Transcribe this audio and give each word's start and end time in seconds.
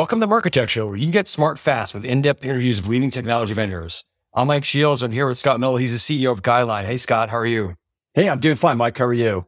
Welcome 0.00 0.18
to 0.20 0.24
the 0.24 0.28
Marketecture 0.28 0.66
Show, 0.66 0.86
where 0.86 0.96
you 0.96 1.02
can 1.02 1.10
get 1.10 1.28
smart 1.28 1.58
fast 1.58 1.92
with 1.92 2.06
in-depth 2.06 2.42
interviews 2.42 2.78
of 2.78 2.88
leading 2.88 3.10
technology 3.10 3.52
vendors. 3.52 4.02
I'm 4.32 4.46
Mike 4.46 4.64
Shields. 4.64 5.02
I'm 5.02 5.12
here 5.12 5.28
with 5.28 5.36
Scott 5.36 5.60
Miller. 5.60 5.78
He's 5.78 5.92
the 5.92 5.98
CEO 5.98 6.32
of 6.32 6.42
Guideline. 6.42 6.86
Hey, 6.86 6.96
Scott, 6.96 7.28
how 7.28 7.36
are 7.36 7.44
you? 7.44 7.74
Hey, 8.14 8.26
I'm 8.26 8.40
doing 8.40 8.56
fine, 8.56 8.78
Mike. 8.78 8.96
How 8.96 9.04
are 9.04 9.12
you? 9.12 9.44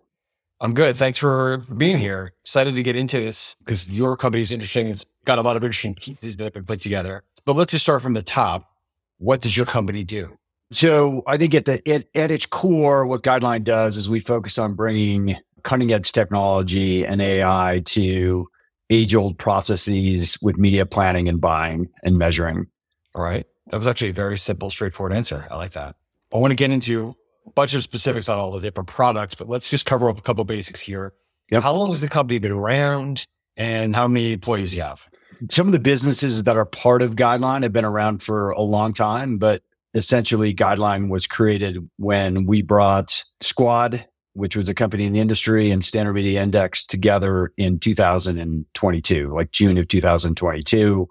I'm 0.61 0.75
good. 0.75 0.95
Thanks 0.95 1.17
for 1.17 1.63
being 1.75 1.97
here. 1.97 2.35
Excited 2.43 2.75
to 2.75 2.83
get 2.83 2.97
into 2.97 3.19
this 3.19 3.57
because 3.61 3.89
your 3.89 4.15
company 4.15 4.43
is 4.43 4.53
interesting. 4.53 4.89
It's 4.89 5.07
got 5.25 5.39
a 5.39 5.41
lot 5.41 5.57
of 5.57 5.65
interesting 5.65 5.95
pieces 5.95 6.37
that 6.37 6.45
have 6.45 6.53
been 6.53 6.67
put 6.67 6.81
together. 6.81 7.25
But 7.47 7.57
let's 7.57 7.73
just 7.73 7.87
start 7.87 8.03
from 8.03 8.13
the 8.13 8.23
top. 8.23 8.71
What 9.17 9.41
does 9.41 9.57
your 9.57 9.65
company 9.65 10.05
do? 10.05 10.37
So 10.71 11.23
I 11.27 11.39
think 11.39 11.55
at 11.55 11.65
the 11.65 11.81
at, 11.91 12.05
at 12.15 12.31
its 12.31 12.45
core, 12.45 13.07
what 13.07 13.23
Guideline 13.23 13.65
does 13.65 13.97
is 13.97 14.11
we 14.11 14.21
focus 14.21 14.59
on 14.59 14.75
bringing 14.75 15.35
cutting 15.63 15.95
edge 15.95 16.13
technology 16.13 17.07
and 17.07 17.23
AI 17.23 17.81
to 17.87 18.49
age 18.93 19.15
old 19.15 19.39
processes 19.39 20.39
with 20.43 20.59
media 20.59 20.85
planning 20.85 21.29
and 21.29 21.41
buying 21.41 21.89
and 22.03 22.19
measuring. 22.19 22.67
All 23.15 23.23
right. 23.23 23.47
That 23.69 23.79
was 23.79 23.87
actually 23.87 24.11
a 24.11 24.15
very 24.15 24.39
simple, 24.39 24.71
straightforward 24.71 25.15
answer. 25.15 25.47
I 25.51 25.57
like 25.57 25.73
that. 25.73 25.97
I 26.33 26.37
want 26.37 26.51
to 26.51 26.57
get 26.57 26.71
into 26.71 27.15
a 27.47 27.51
bunch 27.53 27.75
of 27.75 27.83
specifics 27.83 28.29
on 28.29 28.39
all 28.39 28.51
the 28.51 28.61
different 28.61 28.89
products, 28.89 29.35
but 29.35 29.49
let's 29.49 29.71
just 29.71 29.87
cover 29.87 30.11
up 30.11 30.19
a 30.19 30.23
couple 30.23 30.45
basics 30.45 30.81
here. 30.81 31.15
Yep. 31.51 31.63
How 31.63 31.75
long 31.75 31.89
has 31.91 32.01
the 32.01 32.09
company 32.09 32.39
been 32.39 32.53
around 32.53 33.27
and 33.57 33.95
how 33.95 34.09
many 34.09 34.33
employees 34.33 34.71
do 34.71 34.79
you 34.79 34.83
have? 34.83 35.07
Some 35.51 35.67
of 35.67 35.73
the 35.73 35.81
businesses 35.81 36.45
that 36.45 36.57
are 36.57 36.67
part 36.67 37.03
of 37.03 37.17
Guideline 37.17 37.63
have 37.63 37.73
been 37.73 37.85
around 37.85 38.23
for 38.23 38.51
a 38.51 38.63
long 38.63 38.93
time, 38.93 39.39
but 39.39 39.63
essentially 39.95 40.55
Guideline 40.55 41.09
was 41.09 41.27
created 41.27 41.79
when 41.97 42.47
we 42.47 42.63
brought 42.63 43.25
Sqad 43.43 44.05
which 44.35 44.57
was 44.57 44.69
a 44.69 44.75
company 44.75 45.05
in 45.05 45.13
the 45.13 45.21
industry, 45.21 45.71
and 45.71 45.85
Standard 45.85 46.15
Media 46.15 46.43
Index 46.43 46.85
together 46.85 47.53
in 47.57 47.79
2022, 47.79 49.35
like 49.35 49.53
June 49.53 49.79
of 49.79 49.89
2022. 49.89 51.09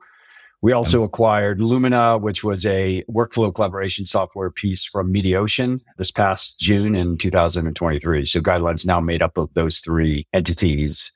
We 0.63 0.73
also 0.73 1.01
acquired 1.01 1.59
Lumina, 1.59 2.19
which 2.19 2.43
was 2.43 2.67
a 2.67 3.03
workflow 3.09 3.53
collaboration 3.53 4.05
software 4.05 4.51
piece 4.51 4.85
from 4.85 5.11
Mediaocean 5.11 5.79
this 5.97 6.11
past 6.11 6.59
June 6.59 6.93
in 6.93 7.17
2023. 7.17 8.25
So 8.27 8.41
Guideline's 8.41 8.85
now 8.85 8.99
made 8.99 9.23
up 9.23 9.37
of 9.37 9.51
those 9.55 9.79
three 9.79 10.27
entities. 10.33 11.11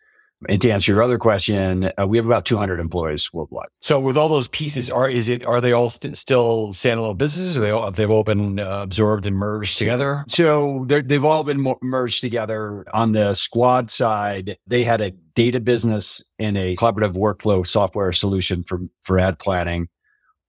And 0.49 0.61
to 0.61 0.69
answer 0.69 0.91
your 0.91 1.01
other 1.01 1.17
question, 1.17 1.91
uh, 1.99 2.05
we 2.05 2.17
have 2.17 2.25
about 2.25 2.45
200 2.45 2.79
employees 2.79 3.31
worldwide. 3.31 3.69
So 3.81 3.99
with 3.99 4.17
all 4.17 4.29
those 4.29 4.47
pieces, 4.49 4.91
are 4.91 5.09
is 5.09 5.29
it 5.29 5.45
are 5.45 5.61
they 5.61 5.71
all 5.71 5.89
st- 5.89 6.17
still 6.17 6.69
standalone 6.69 7.17
businesses? 7.17 7.57
Are 7.57 7.61
they 7.61 7.71
all, 7.71 7.89
they've 7.91 8.11
all 8.11 8.23
been 8.23 8.59
uh, 8.59 8.81
absorbed 8.83 9.25
and 9.25 9.35
merged 9.35 9.77
together? 9.77 10.25
So 10.27 10.85
they've 10.87 11.23
all 11.23 11.43
been 11.43 11.61
mo- 11.61 11.79
merged 11.81 12.21
together. 12.21 12.85
On 12.93 13.13
the 13.13 13.31
Sqad 13.31 13.89
side, 13.89 14.57
they 14.67 14.83
had 14.83 15.01
a 15.01 15.11
data 15.35 15.59
business 15.59 16.23
and 16.37 16.57
a 16.57 16.75
collaborative 16.75 17.15
workflow 17.15 17.65
software 17.65 18.11
solution 18.11 18.63
for 18.63 18.81
for 19.01 19.17
ad 19.17 19.39
planning. 19.39 19.87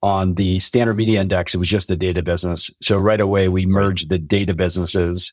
On 0.02 0.34
the 0.34 0.60
standard 0.60 0.94
media 0.94 1.20
index, 1.20 1.54
it 1.54 1.58
was 1.58 1.70
just 1.70 1.88
the 1.88 1.96
data 1.96 2.22
business. 2.22 2.70
So 2.82 2.98
right 2.98 3.20
away, 3.20 3.48
we 3.48 3.66
merged 3.66 4.10
the 4.10 4.18
data 4.18 4.52
businesses. 4.52 5.32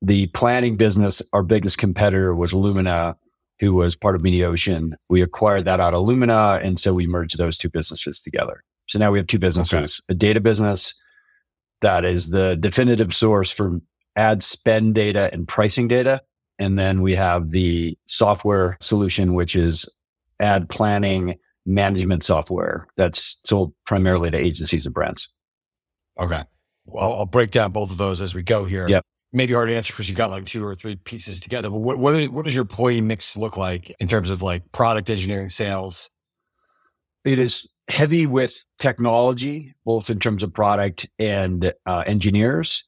The 0.00 0.28
planning 0.28 0.76
business, 0.76 1.20
our 1.32 1.42
biggest 1.42 1.78
competitor 1.78 2.34
was 2.34 2.54
Lumina 2.54 3.16
who 3.62 3.74
was 3.74 3.94
part 3.94 4.16
of 4.16 4.22
Mediaocean. 4.22 4.94
We 5.08 5.22
acquired 5.22 5.66
that 5.66 5.78
out 5.78 5.94
of 5.94 6.04
Lumina. 6.04 6.58
And 6.64 6.80
so 6.80 6.92
we 6.92 7.06
merged 7.06 7.38
those 7.38 7.56
two 7.56 7.70
businesses 7.70 8.20
together. 8.20 8.64
So 8.88 8.98
now 8.98 9.12
we 9.12 9.20
have 9.20 9.28
two 9.28 9.38
businesses, 9.38 10.02
okay. 10.04 10.14
a 10.14 10.18
data 10.18 10.40
business 10.40 10.92
that 11.80 12.04
is 12.04 12.30
the 12.30 12.56
definitive 12.56 13.14
source 13.14 13.52
for 13.52 13.78
ad 14.16 14.42
spend 14.42 14.96
data 14.96 15.30
and 15.32 15.46
pricing 15.46 15.86
data. 15.86 16.22
And 16.58 16.76
then 16.76 17.02
we 17.02 17.14
have 17.14 17.50
the 17.50 17.96
software 18.06 18.76
solution, 18.80 19.32
which 19.34 19.54
is 19.54 19.88
ad 20.40 20.68
planning 20.68 21.36
management 21.64 22.24
software 22.24 22.88
that's 22.96 23.38
sold 23.44 23.74
primarily 23.86 24.32
to 24.32 24.36
agencies 24.36 24.86
and 24.86 24.94
brands. 24.94 25.28
Okay. 26.18 26.42
Well, 26.84 27.12
I'll 27.12 27.26
break 27.26 27.52
down 27.52 27.70
both 27.70 27.92
of 27.92 27.96
those 27.96 28.20
as 28.20 28.34
we 28.34 28.42
go 28.42 28.64
here. 28.64 28.88
Yep 28.88 29.04
maybe 29.32 29.54
hard 29.54 29.68
to 29.68 29.74
answer 29.74 29.92
because 29.92 30.08
you 30.08 30.14
got 30.14 30.30
like 30.30 30.44
two 30.44 30.64
or 30.64 30.74
three 30.74 30.96
pieces 30.96 31.40
together. 31.40 31.70
But 31.70 31.78
what 31.78 31.98
what, 31.98 32.44
does 32.44 32.54
your 32.54 32.62
employee 32.62 33.00
mix 33.00 33.36
look 33.36 33.56
like 33.56 33.94
in 33.98 34.08
terms 34.08 34.30
of 34.30 34.42
like 34.42 34.70
product 34.72 35.10
engineering, 35.10 35.48
sales? 35.48 36.10
It 37.24 37.38
is 37.38 37.68
heavy 37.88 38.26
with 38.26 38.64
technology, 38.78 39.74
both 39.84 40.10
in 40.10 40.18
terms 40.18 40.42
of 40.42 40.52
product 40.52 41.08
and 41.18 41.72
uh, 41.86 42.04
engineers, 42.06 42.84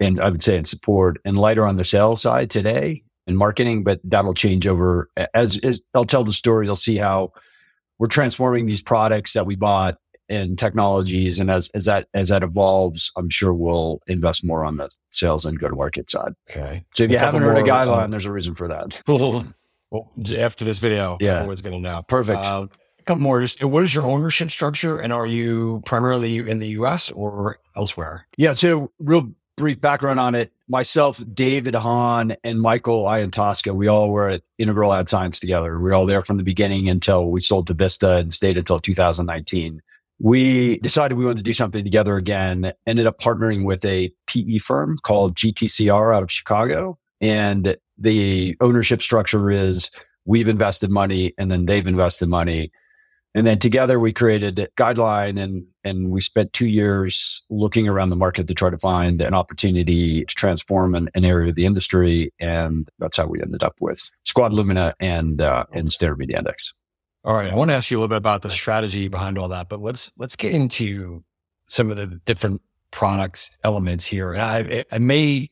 and 0.00 0.20
I 0.20 0.30
would 0.30 0.42
say 0.42 0.56
in 0.56 0.64
support, 0.64 1.20
and 1.24 1.36
lighter 1.36 1.66
on 1.66 1.76
the 1.76 1.84
sales 1.84 2.22
side 2.22 2.50
today 2.50 3.02
and 3.26 3.36
marketing. 3.36 3.84
But 3.84 4.00
that'll 4.04 4.34
change 4.34 4.66
over 4.66 5.10
as, 5.34 5.58
as 5.62 5.80
I'll 5.94 6.04
tell 6.04 6.24
the 6.24 6.32
story. 6.32 6.66
You'll 6.66 6.76
see 6.76 6.96
how 6.96 7.32
we're 7.98 8.06
transforming 8.08 8.66
these 8.66 8.82
products 8.82 9.32
that 9.34 9.46
we 9.46 9.56
bought 9.56 9.96
and 10.28 10.58
technologies. 10.58 11.40
And 11.40 11.50
as, 11.50 11.70
as 11.74 11.84
that, 11.86 12.08
as 12.14 12.28
that 12.28 12.42
evolves, 12.42 13.12
I'm 13.16 13.30
sure 13.30 13.52
we'll 13.52 14.00
invest 14.06 14.44
more 14.44 14.64
on 14.64 14.76
the 14.76 14.90
sales 15.10 15.44
and 15.44 15.58
go 15.58 15.68
to 15.68 15.76
market 15.76 16.10
side. 16.10 16.32
Okay. 16.50 16.84
So 16.94 17.04
if 17.04 17.10
you 17.10 17.18
haven't 17.18 17.42
heard 17.42 17.58
of 17.58 17.64
Guideline, 17.64 18.04
um, 18.04 18.10
there's 18.10 18.26
a 18.26 18.32
reason 18.32 18.54
for 18.54 18.68
that. 18.68 19.02
well, 19.08 20.12
after 20.38 20.64
this 20.64 20.78
video, 20.78 21.18
yeah. 21.20 21.36
everyone's 21.36 21.62
going 21.62 21.74
to 21.74 21.80
know. 21.80 22.02
Perfect. 22.08 22.44
Uh, 22.44 22.66
a 22.98 23.04
couple 23.04 23.22
more. 23.22 23.40
Just 23.40 23.62
what 23.62 23.82
is 23.84 23.94
your 23.94 24.04
ownership 24.04 24.50
structure, 24.50 24.98
and 24.98 25.12
are 25.12 25.26
you 25.26 25.82
primarily 25.84 26.38
in 26.38 26.60
the 26.60 26.68
U.S. 26.68 27.10
or 27.10 27.58
elsewhere? 27.76 28.28
Yeah. 28.36 28.52
So, 28.52 28.92
real 29.00 29.32
brief 29.56 29.80
background 29.80 30.20
on 30.20 30.34
it. 30.34 30.52
Myself, 30.68 31.22
David 31.34 31.74
Hahn, 31.74 32.36
and 32.44 32.60
Michael 32.60 33.04
Iantosca, 33.04 33.74
we 33.74 33.88
all 33.88 34.10
were 34.10 34.28
at 34.28 34.42
Integral 34.58 34.92
Ad 34.92 35.08
Science 35.08 35.40
together. 35.40 35.76
We 35.78 35.82
were 35.82 35.94
all 35.94 36.06
there 36.06 36.22
from 36.22 36.38
the 36.38 36.42
beginning 36.42 36.88
until 36.88 37.30
we 37.30 37.40
sold 37.40 37.66
to 37.66 37.74
Vista 37.74 38.12
and 38.12 38.32
stayed 38.32 38.56
until 38.56 38.78
2019 38.78 39.82
we 40.22 40.78
decided 40.78 41.18
we 41.18 41.24
wanted 41.24 41.38
to 41.38 41.42
do 41.42 41.52
something 41.52 41.82
together 41.82 42.16
again, 42.16 42.72
ended 42.86 43.06
up 43.06 43.18
partnering 43.18 43.64
with 43.64 43.84
a 43.84 44.12
PE 44.28 44.58
firm 44.58 44.96
called 45.02 45.34
GTCR 45.34 46.14
out 46.14 46.22
of 46.22 46.30
Chicago. 46.30 46.96
And 47.20 47.76
the 47.98 48.56
ownership 48.60 49.02
structure 49.02 49.50
is 49.50 49.90
we've 50.24 50.46
invested 50.46 50.90
money 50.90 51.34
and 51.38 51.50
then 51.50 51.66
they've 51.66 51.86
invested 51.86 52.28
money. 52.28 52.70
And 53.34 53.48
then 53.48 53.58
together 53.58 53.98
we 53.98 54.12
created 54.12 54.60
a 54.60 54.68
Guideline 54.78 55.42
and, 55.42 55.64
and 55.82 56.10
we 56.10 56.20
spent 56.20 56.52
two 56.52 56.68
years 56.68 57.42
looking 57.50 57.88
around 57.88 58.10
the 58.10 58.16
market 58.16 58.46
to 58.46 58.54
try 58.54 58.70
to 58.70 58.78
find 58.78 59.20
an 59.20 59.34
opportunity 59.34 60.24
to 60.24 60.34
transform 60.36 60.94
an, 60.94 61.08
an 61.16 61.24
area 61.24 61.48
of 61.48 61.56
the 61.56 61.66
industry. 61.66 62.32
And 62.38 62.88
that's 63.00 63.16
how 63.16 63.26
we 63.26 63.42
ended 63.42 63.64
up 63.64 63.74
with 63.80 63.98
Sqad 64.24 64.52
Lumina 64.52 64.94
and, 65.00 65.40
uh, 65.40 65.64
and 65.72 65.92
Standard 65.92 66.18
Media 66.18 66.38
Index. 66.38 66.72
All 67.24 67.34
right. 67.34 67.50
I 67.50 67.54
want 67.54 67.70
to 67.70 67.74
ask 67.74 67.90
you 67.90 67.98
a 67.98 68.00
little 68.00 68.08
bit 68.08 68.16
about 68.16 68.42
the 68.42 68.50
strategy 68.50 69.06
behind 69.08 69.38
all 69.38 69.48
that, 69.48 69.68
but 69.68 69.80
let's, 69.80 70.10
let's 70.16 70.34
get 70.34 70.52
into 70.52 71.22
some 71.68 71.90
of 71.90 71.96
the 71.96 72.06
different 72.24 72.62
products 72.90 73.56
elements 73.62 74.04
here. 74.04 74.32
And 74.32 74.42
I, 74.42 74.84
I 74.90 74.98
may, 74.98 75.48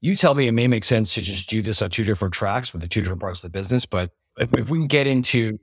you 0.00 0.16
tell 0.16 0.34
me 0.34 0.46
it 0.46 0.52
may 0.52 0.68
make 0.68 0.84
sense 0.84 1.12
to 1.14 1.20
just 1.20 1.48
do 1.48 1.62
this 1.62 1.82
on 1.82 1.90
two 1.90 2.04
different 2.04 2.32
tracks 2.32 2.72
with 2.72 2.80
the 2.80 2.88
two 2.88 3.00
different 3.00 3.20
parts 3.20 3.42
of 3.42 3.52
the 3.52 3.58
business. 3.58 3.86
But 3.86 4.12
if, 4.38 4.54
if 4.54 4.70
we 4.70 4.78
can 4.78 4.86
get 4.86 5.08
into 5.08 5.58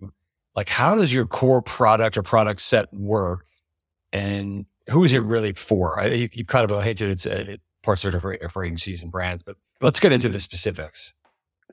like, 0.56 0.70
how 0.70 0.96
does 0.96 1.14
your 1.14 1.26
core 1.26 1.62
product 1.62 2.18
or 2.18 2.24
product 2.24 2.62
set 2.62 2.94
work 2.94 3.46
and 4.12 4.66
who 4.90 5.04
is 5.04 5.14
it 5.14 5.24
really 5.24 5.54
for? 5.54 6.00
I, 6.00 6.08
you, 6.08 6.30
you 6.34 6.46
kind 6.46 6.70
of 6.70 6.84
hinted 6.84 7.10
it's 7.10 7.26
uh, 7.26 7.56
parts 7.84 8.04
of 8.04 8.12
different, 8.12 8.52
for 8.52 8.66
agencies 8.66 9.02
and 9.02 9.12
brands, 9.12 9.44
but 9.44 9.56
let's 9.82 10.00
get 10.00 10.12
into 10.12 10.28
the 10.30 10.40
specifics. 10.40 11.14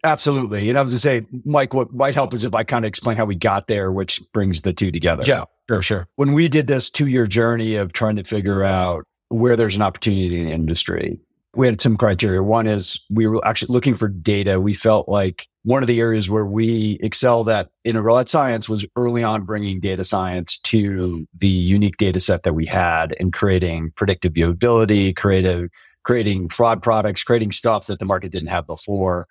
Absolutely. 0.04 0.69
And 0.69 0.78
I 0.78 0.82
was 0.82 0.94
to 0.94 1.00
say, 1.00 1.26
Mike, 1.44 1.72
what 1.72 1.92
might 1.92 2.15
help 2.15 2.34
is 2.34 2.44
if 2.44 2.54
I 2.54 2.62
kind 2.62 2.84
of 2.84 2.88
explain 2.88 3.16
how 3.16 3.25
we 3.25 3.34
got 3.34 3.66
there, 3.69 3.91
which 3.91 4.20
brings 4.32 4.62
the 4.62 4.72
two 4.72 4.92
together. 4.92 5.25
Yeah, 5.26 5.44
sure, 5.69 5.82
sure. 5.82 6.09
When 6.16 6.32
we 6.32 6.47
did 6.48 6.66
this 6.66 6.91
two 6.91 7.06
year 7.06 7.26
journey 7.26 7.76
of 7.76 7.92
trying 7.92 8.16
to 8.16 8.25
figure 8.25 8.62
out 8.62 9.04
where 9.31 9.56
there's 9.56 9.76
an 9.76 9.82
opportunity 9.82 10.38
in 10.38 10.46
the 10.46 10.52
industry, 10.52 11.19
we 11.56 11.67
had 11.67 11.81
some 11.81 11.96
criteria. 11.96 12.43
One 12.43 12.67
is 12.67 13.00
we 13.11 13.26
were 13.26 13.44
actually 13.46 13.73
looking 13.73 13.94
for 13.94 14.08
data. 14.08 14.61
We 14.61 14.75
felt 14.75 15.08
like 15.08 15.49
one 15.62 15.82
of 15.82 15.87
the 15.87 16.00
areas 16.00 16.29
where 16.29 16.44
we 16.44 16.99
excelled 17.00 17.49
at 17.49 17.70
integral 17.84 18.19
ad 18.19 18.29
science 18.29 18.69
was 18.69 18.84
early 18.96 19.23
on 19.23 19.44
bringing 19.44 19.81
data 19.81 20.05
science 20.05 20.58
to 20.61 21.26
the 21.38 21.49
unique 21.49 21.96
data 21.96 22.20
set 22.20 22.43
that 22.43 22.52
we 22.52 22.67
had 22.67 23.17
and 23.19 23.32
creating 23.32 23.93
predictive 23.96 24.34
viewability, 24.34 25.17
creative, 25.17 25.70
creating 26.02 26.50
fraud 26.50 26.82
products, 26.82 27.25
creating 27.25 27.52
stuff 27.52 27.87
that 27.87 27.99
the 27.99 28.05
market 28.05 28.31
didn't 28.32 28.49
have 28.49 28.67
before 28.67 29.26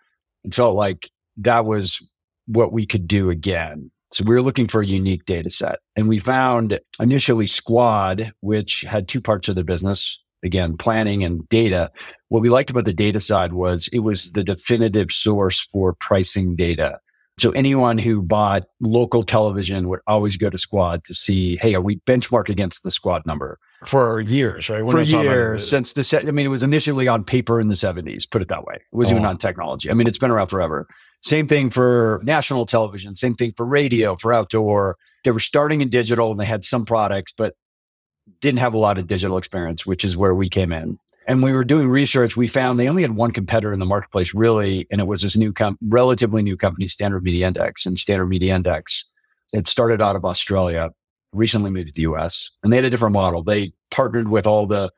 felt 0.52 0.76
like 0.76 1.12
that 1.38 1.66
was 1.66 2.02
what 2.48 2.74
we 2.74 2.86
could 2.86 3.08
do 3.08 3.30
again. 3.30 3.92
So 4.12 4.24
we 4.24 4.36
were 4.36 4.42
looking 4.42 4.68
for 4.68 4.82
a 4.82 4.86
unique 4.86 5.26
data 5.26 5.50
set 5.50 5.80
and 5.96 6.08
we 6.08 6.20
found 6.20 6.80
initially 7.00 7.46
Sqad, 7.46 8.32
which 8.42 8.82
had 8.82 9.08
two 9.08 9.22
parts 9.22 9.48
of 9.50 9.56
the 9.56 9.64
business. 9.64 10.20
Again, 10.44 10.76
planning 10.76 11.24
and 11.24 11.48
data. 11.48 11.90
What 12.28 12.42
we 12.42 12.50
liked 12.50 12.70
about 12.70 12.84
the 12.84 12.94
data 12.94 13.22
side 13.22 13.54
was 13.54 13.88
it 13.94 14.00
was 14.00 14.34
the 14.34 14.44
definitive 14.44 15.10
source 15.10 15.62
for 15.62 15.94
pricing 15.94 16.58
data. 16.58 17.00
So 17.40 17.52
anyone 17.52 17.98
who 17.98 18.22
bought 18.22 18.66
local 18.82 19.24
television 19.24 19.88
would 19.88 20.02
always 20.06 20.38
go 20.38 20.50
to 20.50 20.58
Sqad 20.58 21.04
to 21.06 21.14
see, 21.14 21.56
hey, 21.58 21.74
are 21.76 21.82
we 21.82 22.02
benchmark 22.02 22.50
against 22.50 22.84
the 22.84 22.90
Sqad 22.90 23.26
number? 23.26 23.58
For 23.88 24.22
years, 24.22 24.70
right? 24.70 24.84
We're 24.84 24.92
For 24.92 25.02
years, 25.02 25.70
since 25.70 25.94
the 25.94 26.04
set, 26.04 26.28
I 26.28 26.32
mean, 26.32 26.46
it 26.46 26.50
was 26.50 26.64
initially 26.64 27.08
on 27.08 27.24
paper 27.24 27.60
in 27.60 27.68
the 27.68 27.76
70s, 27.76 28.30
put 28.30 28.42
it 28.42 28.48
that 28.50 28.66
way. 28.66 28.76
It 28.76 28.82
wasn't 28.92 29.18
oh. 29.18 29.20
even 29.22 29.30
on 29.30 29.38
technology. 29.38 29.90
I 29.90 29.94
mean, 29.94 30.08
it's 30.08 30.18
been 30.18 30.32
around 30.32 30.48
forever. 30.48 30.88
Same 31.22 31.48
thing 31.48 31.70
for 31.70 32.22
national 32.24 32.66
television, 32.66 33.16
same 33.16 33.36
thing 33.36 33.54
for 33.56 33.66
radio, 33.66 34.16
for 34.16 34.34
outdoor. 34.34 34.98
They 35.24 35.32
were 35.32 35.40
starting 35.40 35.82
in 35.82 35.90
digital 35.90 36.32
and 36.32 36.40
they 36.40 36.46
had 36.46 36.66
some 36.66 36.86
products, 36.86 37.34
but 37.36 37.56
didn't 38.42 38.60
have 38.60 38.74
a 38.74 38.78
lot 38.78 38.98
of 38.98 39.08
digital 39.08 39.38
experience, 39.38 39.86
which 39.86 40.04
is 40.04 40.18
where 40.18 40.36
we 40.36 40.50
came 40.50 40.72
in. 40.72 40.98
And 41.26 41.42
we 41.42 41.54
were 41.54 41.64
doing 41.64 41.88
research. 41.88 42.36
We 42.36 42.48
found 42.48 42.78
they 42.78 42.90
only 42.90 43.02
had 43.02 43.16
one 43.16 43.32
competitor 43.32 43.72
in 43.72 43.80
the 43.80 43.86
marketplace, 43.86 44.34
really, 44.34 44.86
and 44.92 45.00
it 45.00 45.08
was 45.08 45.22
this 45.22 45.38
new, 45.38 45.54
com- 45.54 45.78
relatively 45.82 46.44
new 46.44 46.58
company, 46.58 46.88
Standard 46.88 47.24
Media 47.24 47.48
Index. 47.48 47.86
And 47.86 47.98
Standard 47.98 48.26
Media 48.26 48.54
Index, 48.56 49.06
it 49.54 49.68
started 49.68 50.02
out 50.02 50.18
of 50.18 50.26
Australia, 50.26 50.92
recently 51.34 51.72
moved 51.72 51.88
to 51.90 51.94
the 51.94 52.04
US, 52.04 52.52
and 52.64 52.72
they 52.72 52.78
had 52.78 52.86
a 52.86 52.90
different 52.90 53.14
model. 53.14 53.44
They 53.44 53.74
partnered 53.92 54.30
with 54.30 54.48
all 54.48 54.68
the 54.68 54.92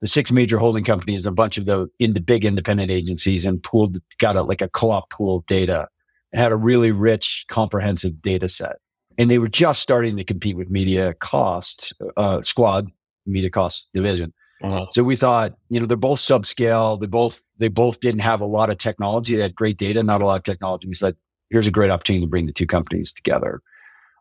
the 0.00 0.06
six 0.06 0.32
major 0.32 0.56
holding 0.56 0.82
companies, 0.82 1.26
a 1.26 1.30
bunch 1.30 1.58
of 1.58 1.66
the 1.66 1.86
into 1.98 2.20
big 2.20 2.44
independent 2.44 2.90
agencies, 2.90 3.44
and 3.44 3.62
pooled 3.62 3.98
got 4.18 4.36
a 4.36 4.42
like 4.42 4.62
a 4.62 4.68
co-op 4.68 5.10
pool 5.10 5.38
of 5.38 5.46
data. 5.46 5.88
Had 6.32 6.52
a 6.52 6.56
really 6.56 6.92
rich, 6.92 7.44
comprehensive 7.48 8.22
data 8.22 8.48
set, 8.48 8.76
and 9.18 9.30
they 9.30 9.38
were 9.38 9.48
just 9.48 9.82
starting 9.82 10.16
to 10.16 10.24
compete 10.24 10.56
with 10.56 10.70
Media 10.70 11.14
Cost 11.14 11.92
uh, 12.16 12.38
Sqad, 12.38 12.88
Media 13.26 13.50
Cost 13.50 13.88
Division. 13.92 14.32
Uh-huh. 14.62 14.86
So 14.90 15.02
we 15.02 15.16
thought, 15.16 15.54
you 15.70 15.80
know, 15.80 15.86
they're 15.86 15.96
both 15.96 16.20
subscale. 16.20 17.00
They 17.00 17.06
both 17.06 17.42
they 17.58 17.68
both 17.68 18.00
didn't 18.00 18.20
have 18.20 18.40
a 18.40 18.46
lot 18.46 18.70
of 18.70 18.78
technology. 18.78 19.36
They 19.36 19.42
had 19.42 19.54
great 19.54 19.78
data, 19.78 20.02
not 20.02 20.22
a 20.22 20.26
lot 20.26 20.36
of 20.36 20.44
technology. 20.44 20.86
We 20.86 20.94
said, 20.94 21.16
here's 21.50 21.66
a 21.66 21.70
great 21.70 21.90
opportunity 21.90 22.24
to 22.26 22.30
bring 22.30 22.46
the 22.46 22.52
two 22.52 22.66
companies 22.66 23.12
together. 23.12 23.60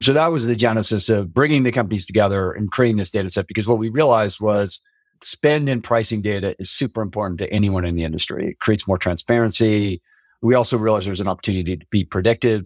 So 0.01 0.13
that 0.13 0.31
was 0.31 0.46
the 0.46 0.56
genesis 0.56 1.10
of 1.10 1.34
bringing 1.34 1.63
the 1.63 1.72
companies 1.72 2.06
together 2.06 2.51
and 2.51 2.72
creating 2.72 2.98
this 2.98 3.12
data 3.12 3.30
set. 3.30 3.48
Because 3.48 3.68
what 3.68 3.80
we 3.80 3.90
realized 3.90 4.40
was 4.40 4.81
spend 5.22 5.68
and 5.69 5.84
pricing 5.84 6.22
data 6.22 6.56
is 6.60 6.69
super 6.72 7.01
important 7.01 7.40
to 7.40 7.51
anyone 7.51 7.84
in 7.84 7.96
the 7.96 8.04
industry. 8.04 8.50
It 8.50 8.60
creates 8.60 8.88
more 8.88 8.98
transparency. 8.98 10.01
We 10.42 10.56
also 10.56 10.78
realized 10.78 11.07
there's 11.07 11.19
an 11.19 11.28
opportunity 11.28 11.75
to 11.75 11.86
be 11.90 12.06
predictive. 12.06 12.66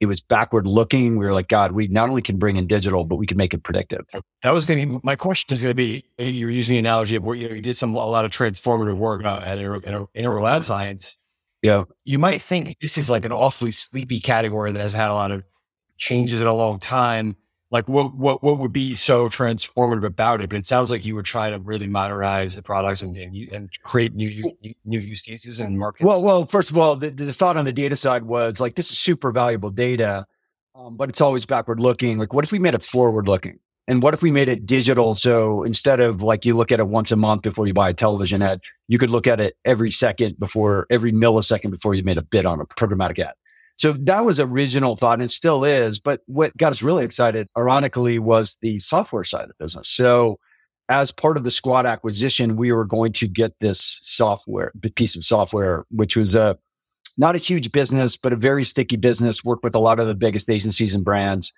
It 0.00 0.06
was 0.06 0.20
backward 0.20 0.66
looking. 0.66 1.16
We 1.16 1.26
were 1.26 1.34
like, 1.34 1.48
God, 1.48 1.72
we 1.72 1.86
not 1.86 2.08
only 2.08 2.22
can 2.22 2.38
bring 2.38 2.56
in 2.56 2.66
digital, 2.66 3.04
but 3.04 3.16
we 3.16 3.26
can 3.26 3.36
make 3.36 3.54
it 3.54 3.62
predictive. 3.62 4.06
That 4.42 4.52
was 4.52 4.64
going 4.64 4.80
to 4.80 4.94
be 4.94 5.00
my 5.04 5.14
question. 5.14 5.52
Is 5.52 5.60
going 5.60 5.70
to 5.70 5.74
be 5.74 6.04
you 6.18 6.46
were 6.46 6.50
using 6.50 6.74
the 6.74 6.78
analogy 6.78 7.14
of 7.14 7.22
where 7.22 7.36
you, 7.36 7.48
know, 7.48 7.54
you 7.54 7.60
did 7.60 7.76
some 7.76 7.94
a 7.94 8.04
lot 8.06 8.24
of 8.24 8.30
transformative 8.30 8.96
work 8.96 9.24
uh, 9.24 9.42
at 9.44 9.58
Integral 9.58 10.48
Ad 10.48 10.64
Science. 10.64 11.18
Yeah, 11.60 11.84
you 12.04 12.18
might 12.18 12.42
think 12.42 12.76
this 12.80 12.98
is 12.98 13.08
like 13.08 13.24
an 13.24 13.30
awfully 13.30 13.70
sleepy 13.70 14.18
category 14.18 14.72
that 14.72 14.80
has 14.80 14.94
had 14.94 15.10
a 15.10 15.14
lot 15.14 15.30
of 15.30 15.44
changes 16.02 16.40
in 16.40 16.46
a 16.46 16.54
long 16.54 16.80
time 16.80 17.36
like 17.72 17.88
what 17.88 18.14
what 18.14 18.42
what 18.42 18.58
would 18.58 18.72
be 18.72 18.94
so 18.94 19.28
transformative 19.30 20.04
about 20.04 20.42
it? 20.42 20.50
But 20.50 20.58
it 20.58 20.66
sounds 20.66 20.90
like 20.90 21.06
you 21.06 21.14
were 21.14 21.22
trying 21.22 21.52
to 21.52 21.58
really 21.58 21.86
modernize 21.86 22.54
the 22.54 22.62
products 22.62 23.00
and 23.00 23.16
and, 23.16 23.34
and 23.50 23.70
create 23.82 24.14
new 24.14 24.52
new 24.84 25.00
use 25.00 25.22
cases 25.22 25.58
and 25.58 25.78
markets. 25.78 26.04
Well, 26.04 26.22
well, 26.22 26.44
first 26.44 26.70
of 26.70 26.76
all, 26.76 26.96
the, 26.96 27.10
the 27.10 27.32
thought 27.32 27.56
on 27.56 27.64
the 27.64 27.72
data 27.72 27.96
side 27.96 28.24
was 28.24 28.60
like 28.60 28.74
this 28.74 28.90
is 28.90 28.98
super 28.98 29.32
valuable 29.32 29.70
data, 29.70 30.26
um, 30.74 30.98
but 30.98 31.08
it's 31.08 31.22
always 31.22 31.46
backward 31.46 31.80
looking. 31.80 32.18
Like, 32.18 32.34
what 32.34 32.44
if 32.44 32.52
we 32.52 32.58
made 32.58 32.74
it 32.74 32.82
forward 32.82 33.26
looking? 33.26 33.58
And 33.88 34.02
what 34.02 34.12
if 34.12 34.22
we 34.22 34.30
made 34.30 34.48
it 34.48 34.66
digital? 34.66 35.14
So 35.14 35.64
instead 35.64 35.98
of 35.98 36.22
like 36.22 36.44
you 36.44 36.56
look 36.56 36.72
at 36.72 36.78
it 36.78 36.86
once 36.86 37.10
a 37.10 37.16
month 37.16 37.42
before 37.42 37.66
you 37.66 37.72
buy 37.72 37.88
a 37.88 37.94
television 37.94 38.42
ad, 38.42 38.60
you 38.86 38.98
could 38.98 39.10
look 39.10 39.26
at 39.26 39.40
it 39.40 39.56
every 39.64 39.90
second 39.90 40.38
before 40.38 40.86
every 40.90 41.10
millisecond 41.10 41.70
before 41.70 41.94
you 41.94 42.02
made 42.02 42.18
a 42.18 42.22
bid 42.22 42.44
on 42.44 42.60
a 42.60 42.66
programmatic 42.66 43.18
ad. 43.18 43.32
So 43.76 43.94
that 44.00 44.24
was 44.24 44.38
original 44.38 44.96
thought 44.96 45.20
and 45.20 45.30
still 45.30 45.64
is. 45.64 45.98
But 45.98 46.20
what 46.26 46.56
got 46.56 46.70
us 46.72 46.82
really 46.82 47.04
excited, 47.04 47.48
ironically, 47.56 48.18
was 48.18 48.58
the 48.60 48.78
software 48.78 49.24
side 49.24 49.42
of 49.42 49.48
the 49.48 49.54
business. 49.58 49.88
So 49.88 50.38
as 50.88 51.10
part 51.10 51.36
of 51.36 51.44
the 51.44 51.50
Sqad 51.50 51.86
acquisition, 51.86 52.56
we 52.56 52.72
were 52.72 52.84
going 52.84 53.12
to 53.14 53.26
get 53.26 53.58
this 53.60 53.98
software, 54.02 54.72
piece 54.94 55.16
of 55.16 55.24
software, 55.24 55.86
which 55.90 56.16
was 56.16 56.34
a 56.34 56.58
not 57.18 57.34
a 57.34 57.38
huge 57.38 57.72
business, 57.72 58.16
but 58.16 58.32
a 58.32 58.36
very 58.36 58.64
sticky 58.64 58.96
business, 58.96 59.44
worked 59.44 59.64
with 59.64 59.74
a 59.74 59.78
lot 59.78 60.00
of 60.00 60.08
the 60.08 60.14
biggest 60.14 60.48
agencies 60.48 60.94
and 60.94 61.04
brands. 61.04 61.52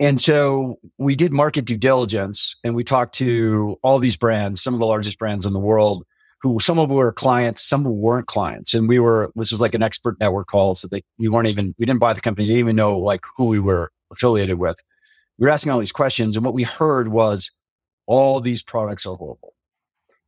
And 0.00 0.20
so 0.20 0.78
we 0.96 1.16
did 1.16 1.32
market 1.32 1.64
due 1.64 1.76
diligence 1.76 2.56
and 2.64 2.74
we 2.74 2.84
talked 2.84 3.14
to 3.16 3.78
all 3.82 3.98
these 3.98 4.16
brands, 4.16 4.62
some 4.62 4.74
of 4.74 4.80
the 4.80 4.86
largest 4.86 5.18
brands 5.18 5.46
in 5.46 5.52
the 5.52 5.58
world 5.58 6.04
who 6.40 6.58
some 6.60 6.78
of 6.78 6.88
them 6.88 6.96
were 6.96 7.12
clients, 7.12 7.62
some 7.62 7.84
weren't 7.84 8.26
clients. 8.26 8.74
And 8.74 8.88
we 8.88 8.98
were, 8.98 9.32
this 9.34 9.50
was 9.50 9.60
like 9.60 9.74
an 9.74 9.82
expert 9.82 10.18
network 10.20 10.46
call. 10.46 10.74
So 10.76 10.86
they, 10.88 11.02
we 11.18 11.28
weren't 11.28 11.48
even, 11.48 11.74
we 11.78 11.86
didn't 11.86 12.00
buy 12.00 12.12
the 12.12 12.20
company, 12.20 12.44
We 12.44 12.54
didn't 12.54 12.60
even 12.60 12.76
know 12.76 12.98
like 12.98 13.24
who 13.36 13.46
we 13.46 13.58
were 13.58 13.90
affiliated 14.12 14.58
with. 14.58 14.76
We 15.38 15.46
were 15.46 15.50
asking 15.50 15.72
all 15.72 15.80
these 15.80 15.92
questions. 15.92 16.36
And 16.36 16.44
what 16.44 16.54
we 16.54 16.62
heard 16.62 17.08
was 17.08 17.50
all 18.06 18.40
these 18.40 18.62
products 18.62 19.04
are 19.06 19.16
horrible. 19.16 19.54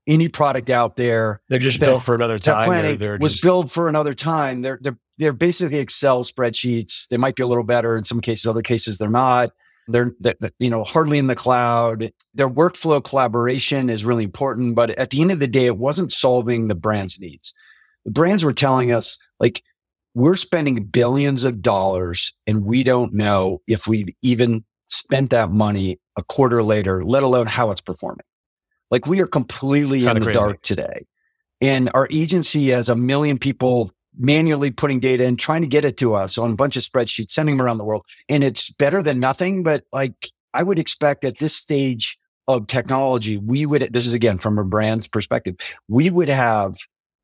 Any 0.06 0.28
product 0.28 0.70
out 0.70 0.96
there, 0.96 1.42
they're 1.48 1.60
just 1.60 1.78
built 1.78 2.02
for 2.02 2.14
another 2.14 2.38
time. 2.38 2.68
They're, 2.68 2.96
they're 2.96 3.18
was 3.20 3.32
just... 3.32 3.44
built 3.44 3.70
for 3.70 3.88
another 3.88 4.14
time. 4.14 4.62
They're, 4.62 4.78
they're, 4.80 4.98
they're 5.18 5.32
basically 5.32 5.78
Excel 5.78 6.24
spreadsheets. 6.24 7.06
They 7.08 7.18
might 7.18 7.36
be 7.36 7.42
a 7.42 7.46
little 7.46 7.62
better 7.64 7.96
in 7.96 8.04
some 8.04 8.20
cases, 8.20 8.46
other 8.46 8.62
cases 8.62 8.98
they're 8.98 9.10
not. 9.10 9.50
They're, 9.88 10.12
they're, 10.20 10.36
you 10.58 10.70
know, 10.70 10.84
hardly 10.84 11.18
in 11.18 11.26
the 11.26 11.34
cloud. 11.34 12.12
Their 12.34 12.48
workflow 12.48 13.02
collaboration 13.02 13.90
is 13.90 14.04
really 14.04 14.24
important. 14.24 14.74
But 14.74 14.90
at 14.90 15.10
the 15.10 15.20
end 15.20 15.32
of 15.32 15.38
the 15.38 15.48
day, 15.48 15.66
it 15.66 15.78
wasn't 15.78 16.12
solving 16.12 16.68
the 16.68 16.74
brand's 16.74 17.18
needs. 17.18 17.52
The 18.04 18.10
brands 18.10 18.44
were 18.44 18.52
telling 18.52 18.92
us, 18.92 19.18
like, 19.40 19.62
we're 20.14 20.36
spending 20.36 20.84
billions 20.84 21.44
of 21.44 21.62
dollars 21.62 22.32
and 22.46 22.64
we 22.64 22.82
don't 22.82 23.12
know 23.14 23.62
if 23.66 23.86
we've 23.86 24.08
even 24.22 24.64
spent 24.88 25.30
that 25.30 25.50
money 25.50 26.00
a 26.16 26.22
quarter 26.22 26.62
later, 26.62 27.04
let 27.04 27.22
alone 27.22 27.46
how 27.46 27.70
it's 27.70 27.80
performing. 27.80 28.24
Like, 28.90 29.06
we 29.06 29.20
are 29.20 29.26
completely 29.26 30.06
in 30.06 30.14
the 30.14 30.20
crazy. 30.20 30.38
dark 30.38 30.62
today. 30.62 31.06
And 31.60 31.90
our 31.94 32.08
agency 32.10 32.68
has 32.70 32.88
a 32.88 32.96
million 32.96 33.38
people 33.38 33.92
manually 34.20 34.70
putting 34.70 35.00
data 35.00 35.24
and 35.24 35.38
trying 35.38 35.62
to 35.62 35.66
get 35.66 35.84
it 35.84 35.96
to 35.96 36.14
us 36.14 36.36
on 36.36 36.50
a 36.50 36.54
bunch 36.54 36.76
of 36.76 36.82
spreadsheets, 36.82 37.30
sending 37.30 37.56
them 37.56 37.64
around 37.64 37.78
the 37.78 37.84
world. 37.84 38.04
And 38.28 38.44
it's 38.44 38.70
better 38.70 39.02
than 39.02 39.18
nothing. 39.18 39.62
But 39.62 39.84
like, 39.92 40.30
I 40.52 40.62
would 40.62 40.78
expect 40.78 41.24
at 41.24 41.38
this 41.38 41.56
stage 41.56 42.18
of 42.46 42.66
technology, 42.66 43.38
we 43.38 43.64
would, 43.64 43.92
this 43.92 44.06
is 44.06 44.14
again 44.14 44.38
from 44.38 44.58
a 44.58 44.64
brand's 44.64 45.08
perspective, 45.08 45.56
we 45.88 46.10
would 46.10 46.28
have 46.28 46.74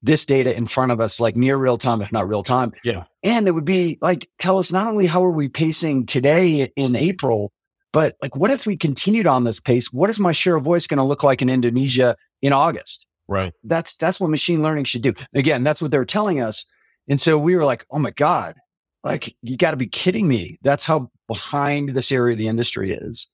this 0.02 0.25
data 0.25 0.56
in 0.56 0.66
front 0.66 0.93
of 0.93 1.00
us 1.00 1.20
like 1.20 1.37
near 1.37 1.56
real 1.56 1.78
time, 1.78 2.00
if 2.00 2.12
not 2.12 2.28
real 2.28 2.43
time. 2.43 2.72
Yeah. 2.84 3.04
And 3.22 3.46
it 3.48 3.52
would 3.52 3.64
be 3.64 3.98
like, 4.00 4.31
tell 4.38 4.58
us 4.58 4.72
not 4.72 4.88
only 4.88 5.06
how 5.06 5.25
are 5.25 5.31
we 5.31 5.48
pacing 5.48 6.06
today 6.06 6.70
in 6.76 6.96
April, 6.96 7.52
but 7.93 8.16
like, 8.22 8.37
what 8.37 8.50
if 8.50 8.66
we 8.66 8.76
continued 8.76 9.26
on 9.26 9.44
this 9.44 9.58
pace? 9.58 9.93
What 9.93 10.10
is 10.10 10.20
my 10.20 10.32
share 10.32 10.56
of 10.56 10.64
voice 10.64 10.87
going 10.87 10.98
to 10.98 11.04
look 11.04 11.22
like 11.22 11.43
in 11.43 11.48
Indonesia 11.48 12.16
in 12.40 12.52
August? 12.52 13.06
Right. 13.26 13.52
That's, 13.64 13.96
that's 13.96 14.20
what 14.20 14.31
machine 14.31 14.62
learning 14.62 14.84
should 14.84 15.03
do. 15.03 15.15
Again, 15.34 15.65
that's 15.65 15.82
what 15.82 15.91
they're 15.91 16.05
telling 16.05 16.41
us. 16.41 16.65
And 17.08 17.20
so 17.20 17.39
we 17.39 17.56
were 17.56 17.65
like, 17.65 17.86
oh 17.91 17.98
my 17.98 18.10
God, 18.10 18.56
like 19.05 19.36
you 19.43 19.56
got 19.56 19.70
to 19.70 19.77
be 19.77 19.86
kidding 19.86 20.27
me. 20.27 20.58
That's 20.63 20.84
how 20.84 21.10
behind 21.29 21.91
this 21.91 22.10
area 22.10 22.32
of 22.32 22.39
the 22.39 22.48
industry 22.48 22.93
is. 22.93 23.29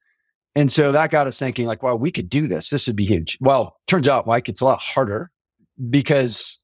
And 0.54 0.70
so 0.70 0.92
that 0.92 1.10
got 1.10 1.26
us 1.26 1.38
thinking 1.38 1.66
like, 1.66 1.82
wow, 1.82 1.94
we 1.94 2.12
could 2.12 2.28
do 2.28 2.46
this. 2.46 2.68
This 2.68 2.86
would 2.86 2.96
be 2.96 3.06
huge. 3.06 3.38
Well, 3.40 3.76
turns 3.86 4.06
out 4.06 4.28
like 4.28 4.48
it's 4.48 4.60
a 4.60 4.66
lot 4.66 4.82
harder 4.82 5.30
because, 5.88 6.58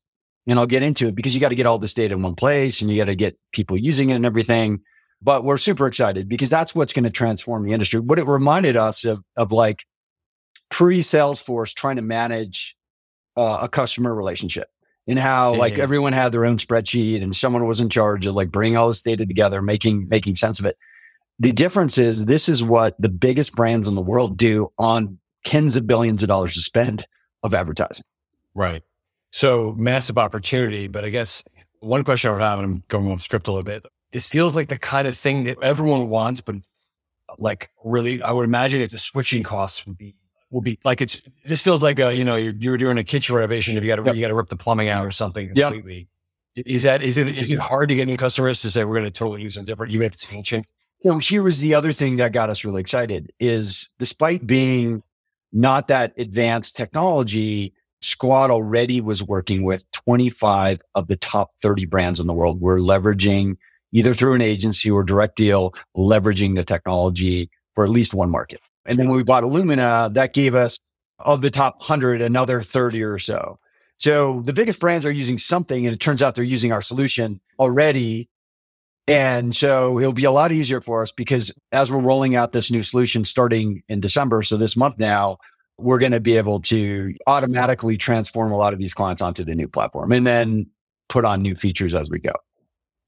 and 0.47 0.59
I'll 0.59 0.67
get 0.67 0.83
into 0.83 1.09
it 1.09 1.15
because 1.15 1.35
you 1.35 1.41
got 1.41 1.49
to 1.49 1.55
get 1.55 1.67
all 1.67 1.79
this 1.79 1.95
data 1.95 2.15
in 2.15 2.23
one 2.23 2.35
place 2.35 2.83
and 2.83 2.91
you 2.91 2.99
got 2.99 3.07
to 3.07 3.17
get 3.17 3.39
people 3.53 3.79
using 3.79 4.11
it 4.11 4.15
and 4.15 4.27
everything. 4.27 4.81
But 5.23 5.43
we're 5.43 5.57
super 5.57 5.87
excited 5.87 6.29
because 6.29 6.51
that's 6.51 6.75
what's 6.75 6.93
going 6.93 7.05
to 7.05 7.11
transform 7.11 7.65
the 7.65 7.73
industry. 7.73 7.99
What 7.99 8.19
it 8.19 8.27
reminded 8.27 8.77
us 8.77 9.05
of, 9.05 9.25
of 9.37 9.53
like 9.53 9.85
pre 10.71 11.01
Salesforce 11.01 11.75
trying 11.75 11.97
to 11.97 12.03
manage 12.03 12.77
uh, 13.37 13.59
a 13.63 13.69
customer 13.69 14.15
relationship 14.15 14.69
and 15.09 15.19
how 15.19 15.55
like 15.55 15.79
everyone 15.79 16.13
had 16.13 16.33
their 16.33 16.45
own 16.45 16.59
spreadsheet 16.59 17.23
and 17.23 17.35
someone 17.35 17.67
was 17.67 17.81
in 17.81 17.89
charge 17.89 18.27
of 18.27 18.35
like 18.35 18.51
bringing 18.51 18.77
all 18.77 18.89
this 18.89 19.03
data 19.03 19.25
together, 19.25 19.63
making 19.63 20.07
making 20.09 20.35
sense 20.35 20.61
of 20.61 20.67
it. 20.67 20.77
The 21.41 21.51
difference 21.53 21.97
is 21.99 22.27
this 22.27 22.49
is 22.49 22.63
what 22.63 22.95
the 23.01 23.09
biggest 23.09 23.55
brands 23.55 23.89
in 23.89 23.95
the 23.95 24.03
world 24.03 24.37
do 24.37 24.69
on 24.79 25.19
tens 25.45 25.77
of 25.77 25.87
billions 25.87 26.23
of 26.23 26.29
dollars 26.29 26.55
to 26.55 26.61
spend 26.61 27.07
of 27.43 27.55
advertising. 27.55 28.05
Right. 28.55 28.83
So 29.31 29.75
massive 29.79 30.19
opportunity, 30.19 30.89
but 30.89 31.05
I 31.05 31.09
guess 31.09 31.43
one 31.81 32.05
question 32.05 32.31
I 32.31 32.33
would 32.35 32.43
have, 32.43 32.59
and 32.59 32.67
I'm 32.67 32.83
going 32.89 33.11
off 33.11 33.23
script 33.23 33.49
a 33.49 33.53
little 33.53 33.65
bit. 33.65 33.87
This 34.13 34.27
feels 34.27 34.55
like 34.55 34.69
the 34.69 34.79
kind 34.79 35.09
of 35.09 35.17
thing 35.17 35.45
that 35.45 35.63
everyone 35.63 36.09
wants, 36.09 36.41
but 36.41 36.57
like 37.39 37.71
really, 37.83 38.21
I 38.21 38.33
would 38.33 38.45
imagine 38.45 38.83
if 38.83 38.91
the 38.91 38.99
switching 38.99 39.43
costs 39.43 39.87
would 39.87 39.97
be 39.97 40.17
will 40.51 40.61
be 40.61 40.79
like 40.85 41.01
it's 41.01 41.21
this 41.45 41.63
feels 41.63 41.83
like 41.83 41.99
a 41.99 42.15
you 42.15 42.25
know 42.25 42.37
you're, 42.37 42.55
you're 42.59 42.77
doing 42.77 42.99
a 42.99 43.05
kitchen 43.05 43.35
renovation 43.35 43.77
if 43.77 43.83
you 43.83 43.89
got 43.89 43.97
to 43.97 44.05
yep. 44.05 44.15
you 44.15 44.21
got 44.21 44.29
to 44.29 44.35
rip 44.35 44.49
the 44.49 44.57
plumbing 44.57 44.89
out 44.89 45.07
or 45.07 45.11
something 45.11 45.55
completely. 45.55 46.09
Yep. 46.55 46.67
Is 46.67 46.83
that 46.83 47.03
is 47.03 47.17
it 47.17 47.29
is 47.39 47.53
it 47.53 47.59
hard 47.59 47.89
to 47.89 47.95
get 47.95 48.07
new 48.07 48.17
customers 48.17 48.61
to 48.63 48.71
say 48.71 48.85
we're 48.85 48.95
going 48.95 49.05
to 49.05 49.11
totally 49.11 49.43
use 49.43 49.55
something 49.55 49.67
different 49.67 49.93
even 49.93 50.07
if 50.07 50.15
it's 50.15 50.27
ancient? 50.33 50.67
You 51.05 51.13
know, 51.13 51.19
here 51.19 51.43
was 51.43 51.61
the 51.61 51.75
other 51.75 51.93
thing 51.93 52.17
that 52.17 52.33
got 52.33 52.51
us 52.51 52.65
really 52.65 52.81
excited 52.81 53.33
is 53.39 53.89
despite 53.99 54.47
being 54.47 55.03
not 55.53 55.89
that 55.89 56.13
advanced 56.19 56.77
technology, 56.77 57.73
Sqad 58.03 58.51
already 58.51 59.01
was 59.01 59.23
working 59.23 59.63
with 59.65 59.89
25 59.93 60.81
of 60.95 61.07
the 61.07 61.17
top 61.17 61.51
30 61.63 61.87
brands 61.87 62.19
in 62.19 62.27
the 62.27 62.33
world. 62.33 62.61
We're 62.61 62.79
leveraging 62.79 63.57
either 63.93 64.15
through 64.15 64.35
an 64.35 64.43
agency 64.43 64.91
or 64.91 65.03
direct 65.03 65.37
deal, 65.37 65.75
leveraging 65.97 66.57
the 66.57 66.65
technology 66.65 67.51
for 67.75 67.85
at 67.85 67.91
least 67.91 68.15
one 68.15 68.31
market. 68.31 68.61
And 68.89 68.99
then 68.99 69.09
when 69.09 69.17
we 69.17 69.23
bought 69.23 69.45
Lumina, 69.45 70.11
that 70.15 70.33
gave 70.33 70.55
us 70.55 70.81
of 71.21 71.43
the 71.43 71.51
top 71.51 71.79
100, 71.79 72.23
another 72.23 72.63
30 72.63 73.03
or 73.03 73.19
so. 73.19 73.59
So 73.99 74.43
the 74.45 74.53
biggest 74.53 74.81
brands 74.81 75.05
are 75.05 75.13
using 75.13 75.39
something, 75.39 75.87
and 75.87 75.95
it 75.95 75.99
turns 75.99 76.23
out 76.23 76.35
they're 76.35 76.45
using 76.45 76.73
our 76.73 76.81
solution 76.81 77.41
already. 77.59 78.29
And 79.07 79.55
so 79.55 79.99
it'll 79.99 80.13
be 80.13 80.25
a 80.25 80.31
lot 80.31 80.53
easier 80.53 80.81
for 80.81 81.03
us 81.03 81.13
because 81.13 81.53
as 81.73 81.93
we're 81.93 82.01
rolling 82.01 82.35
out 82.35 82.53
this 82.53 82.71
new 82.71 82.83
solution 82.83 83.25
starting 83.25 83.83
in 83.89 84.01
December, 84.01 84.43
so 84.43 84.57
this 84.57 84.77
month 84.77 84.99
now, 84.99 85.39
we're 85.79 85.99
going 85.99 86.13
to 86.13 86.21
be 86.21 86.37
able 86.37 86.61
to 86.61 87.15
automatically 87.27 87.97
transform 87.97 88.53
a 88.53 88.57
lot 88.57 88.73
of 88.73 88.79
these 88.79 88.95
clients 88.95 89.23
onto 89.23 89.45
the 89.45 89.55
new 89.55 89.69
platform 89.69 90.13
and 90.13 90.27
then 90.27 90.67
put 91.09 91.25
on 91.25 91.41
new 91.41 91.55
features 91.55 91.95
as 91.95 92.11
we 92.11 92.19
go. 92.19 92.33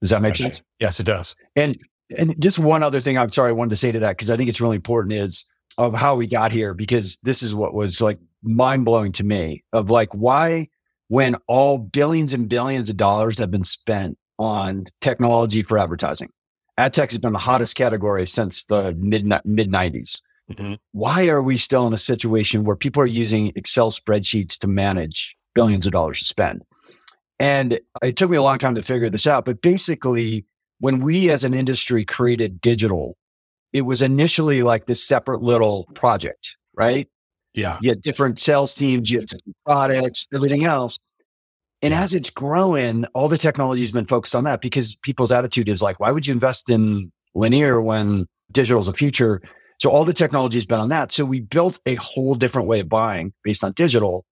Does 0.00 0.10
that 0.10 0.22
make 0.22 0.34
okay. 0.34 0.44
sense? 0.44 0.62
Yes, 0.78 1.00
it 1.00 1.04
does. 1.04 1.34
And 1.56 1.78
and 2.16 2.40
just 2.40 2.58
one 2.58 2.82
other 2.82 3.00
thing 3.00 3.18
I'm 3.18 3.30
sorry 3.30 3.50
I 3.50 3.52
wanted 3.52 3.70
to 3.70 3.76
say 3.76 3.92
to 3.92 4.00
that 4.00 4.10
because 4.16 4.30
I 4.30 4.37
think 4.37 4.49
it's 4.49 4.60
really 4.60 4.76
important 4.76 5.12
is 5.12 5.44
of 5.80 5.94
how 5.94 6.14
we 6.14 6.26
got 6.26 6.52
here 6.52 6.75
because 6.75 7.16
this 7.22 7.42
is 7.42 7.54
what 7.54 7.72
was 7.72 8.02
like 8.02 8.18
mind 8.42 8.84
blowing 8.84 9.12
to 9.12 9.25
me 9.25 9.64
of 9.72 9.88
like 9.88 10.12
why 10.12 10.68
when 11.08 11.34
all 11.49 11.78
billions 11.78 12.34
and 12.34 12.50
billions 12.50 12.90
of 12.90 12.99
dollars 12.99 13.38
have 13.38 13.50
been 13.50 13.64
spent 13.64 14.18
on 14.38 14.84
technology 15.00 15.62
for 15.62 15.78
advertising. 15.78 16.28
Ad 16.76 16.92
tech 16.92 17.10
has 17.10 17.18
been 17.18 17.32
the 17.32 17.38
hottest 17.38 17.76
category 17.76 18.26
since 18.26 18.64
the 18.66 18.94
mid 18.99 19.25
mid 19.25 19.70
90s. 19.70 20.20
Mm-hmm. 20.52 20.75
Why 20.92 21.28
are 21.28 21.42
we 21.42 21.56
still 21.56 21.87
in 21.87 21.94
a 21.94 21.99
situation 21.99 22.64
where 22.64 22.76
people 22.76 23.02
are 23.02 23.06
using 23.06 23.52
Excel 23.56 23.90
spreadsheets 23.90 24.58
to 24.58 24.66
manage 24.66 25.34
billions 25.54 25.87
of 25.87 25.92
dollars 25.92 26.18
to 26.18 26.26
spend? 26.26 26.62
And 27.38 27.80
it 28.02 28.16
took 28.16 28.30
me 28.30 28.37
a 28.37 28.42
long 28.42 28.58
time 28.58 28.75
to 28.75 28.82
figure 28.82 29.08
this 29.08 29.26
out. 29.26 29.46
But 29.46 29.62
basically, 29.62 30.44
when 30.78 31.00
we 31.00 31.30
as 31.30 31.42
an 31.42 31.54
industry 31.54 32.04
created 32.04 32.60
digital, 32.60 33.16
it 33.73 33.83
was 33.83 34.03
initially 34.03 34.62
like 34.62 34.87
this 34.87 35.03
separate 35.03 35.43
little 35.43 35.89
project, 35.95 36.57
right? 36.75 37.09
Yeah. 37.55 37.79
You 37.81 37.91
had 37.91 38.00
different 38.00 38.39
sales 38.39 38.75
teams, 38.75 39.11
you 39.11 39.21
had 39.21 39.29
different 39.29 39.57
products, 39.65 40.27
everything 40.33 40.65
else. 40.65 40.99
And 41.83 41.95
as 41.95 42.12
it's 42.12 42.31
growing, 42.31 43.07
all 43.15 43.29
the 43.29 43.39
technology 43.39 43.83
has 43.83 43.93
been 43.93 44.07
focused 44.07 44.35
on 44.35 44.45
that 44.45 44.61
because 44.61 44.97
people's 44.97 45.33
attitude 45.33 45.69
is 45.69 45.83
like, 45.83 45.99
why 45.99 46.11
would 46.11 46.27
you 46.27 46.35
invest 46.35 46.69
in 46.69 47.11
linear 47.35 47.81
when 47.81 48.27
digital 48.53 48.81
is 48.81 48.89
a 48.89 48.93
future? 48.93 49.41
So 49.79 49.91
all 49.91 50.05
the 50.05 50.12
technology 50.12 50.59
has 50.59 50.67
been 50.67 50.79
on 50.79 50.91
that. 50.91 51.11
So 51.11 51.25
we 51.25 51.41
built 51.41 51.81
a 51.87 51.95
whole 51.95 52.35
different 52.35 52.69
way 52.69 52.81
of 52.81 52.89
buying 52.89 53.33
based 53.43 53.65
on 53.65 53.73
digital. 53.73 54.27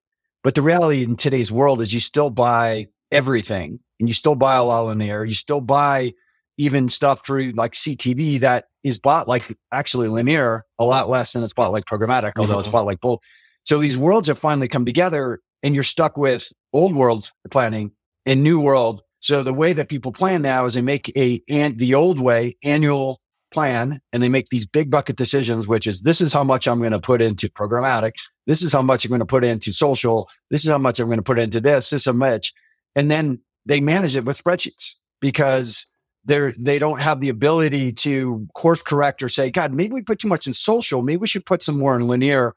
But 0.44 0.54
the 0.54 0.62
reality 0.62 1.02
in 1.02 1.16
today's 1.16 1.50
world 1.50 1.80
is 1.80 1.92
you 1.94 2.00
still 2.00 2.28
buy 2.30 2.88
everything 3.10 3.80
and 3.98 4.08
you 4.08 4.14
still 4.14 4.34
buy 4.34 4.56
a 4.56 4.64
lot 4.64 4.82
of 4.82 4.88
linear. 4.88 5.24
You 5.24 5.34
still 5.34 5.62
buy 5.62 6.12
even 6.58 6.88
stuff 6.88 7.24
through 7.24 7.52
like 7.56 7.72
CTV 7.72 8.40
that 8.40 8.66
is 8.82 8.98
bought 8.98 9.28
like 9.28 9.56
actually 9.72 10.08
linear 10.08 10.64
a 10.78 10.84
lot 10.84 11.08
less 11.08 11.32
than 11.32 11.42
it's 11.42 11.52
bought 11.52 11.72
like 11.72 11.84
programmatic, 11.84 12.32
although 12.36 12.54
mm-hmm. 12.54 12.60
it's 12.60 12.68
bought 12.68 12.86
like 12.86 13.00
both. 13.00 13.20
So 13.64 13.80
these 13.80 13.96
worlds 13.96 14.28
have 14.28 14.38
finally 14.38 14.68
come 14.68 14.84
together 14.84 15.40
and 15.62 15.74
you're 15.74 15.84
stuck 15.84 16.16
with 16.16 16.52
old 16.72 16.94
world 16.94 17.30
planning 17.50 17.92
and 18.26 18.42
new 18.42 18.60
world. 18.60 19.02
So 19.20 19.42
the 19.42 19.54
way 19.54 19.72
that 19.72 19.88
people 19.88 20.12
plan 20.12 20.42
now 20.42 20.66
is 20.66 20.74
they 20.74 20.80
make 20.80 21.10
a 21.16 21.42
and 21.48 21.78
the 21.78 21.94
old 21.94 22.20
way 22.20 22.56
annual 22.62 23.20
plan 23.50 24.00
and 24.12 24.22
they 24.22 24.28
make 24.28 24.46
these 24.48 24.66
big 24.66 24.90
bucket 24.90 25.16
decisions, 25.16 25.66
which 25.66 25.86
is 25.86 26.02
this 26.02 26.20
is 26.20 26.32
how 26.32 26.44
much 26.44 26.68
I'm 26.68 26.78
going 26.78 26.92
to 26.92 27.00
put 27.00 27.22
into 27.22 27.48
programmatic. 27.48 28.12
This 28.46 28.62
is 28.62 28.72
how 28.72 28.82
much 28.82 29.04
I'm 29.04 29.10
going 29.10 29.20
to 29.20 29.26
put 29.26 29.44
into 29.44 29.72
social. 29.72 30.28
This 30.50 30.64
is 30.64 30.70
how 30.70 30.78
much 30.78 31.00
I'm 31.00 31.06
going 31.06 31.18
to 31.18 31.22
put 31.22 31.38
into 31.38 31.60
this. 31.60 31.90
This 31.90 32.02
is 32.02 32.06
how 32.06 32.12
much. 32.12 32.52
And 32.94 33.10
then 33.10 33.40
they 33.66 33.80
manage 33.80 34.16
it 34.16 34.24
with 34.24 34.42
spreadsheets 34.42 34.94
because 35.20 35.86
they're, 36.28 36.54
they 36.56 36.78
don't 36.78 37.02
have 37.02 37.20
the 37.20 37.30
ability 37.30 37.92
to 37.94 38.46
course 38.54 38.80
correct 38.80 39.22
or 39.22 39.28
say, 39.28 39.50
God, 39.50 39.72
maybe 39.72 39.94
we 39.94 40.02
put 40.02 40.20
too 40.20 40.28
much 40.28 40.46
in 40.46 40.52
social. 40.52 41.02
Maybe 41.02 41.16
we 41.16 41.26
should 41.26 41.44
put 41.44 41.62
some 41.62 41.78
more 41.78 41.96
in 41.96 42.06
linear 42.06 42.54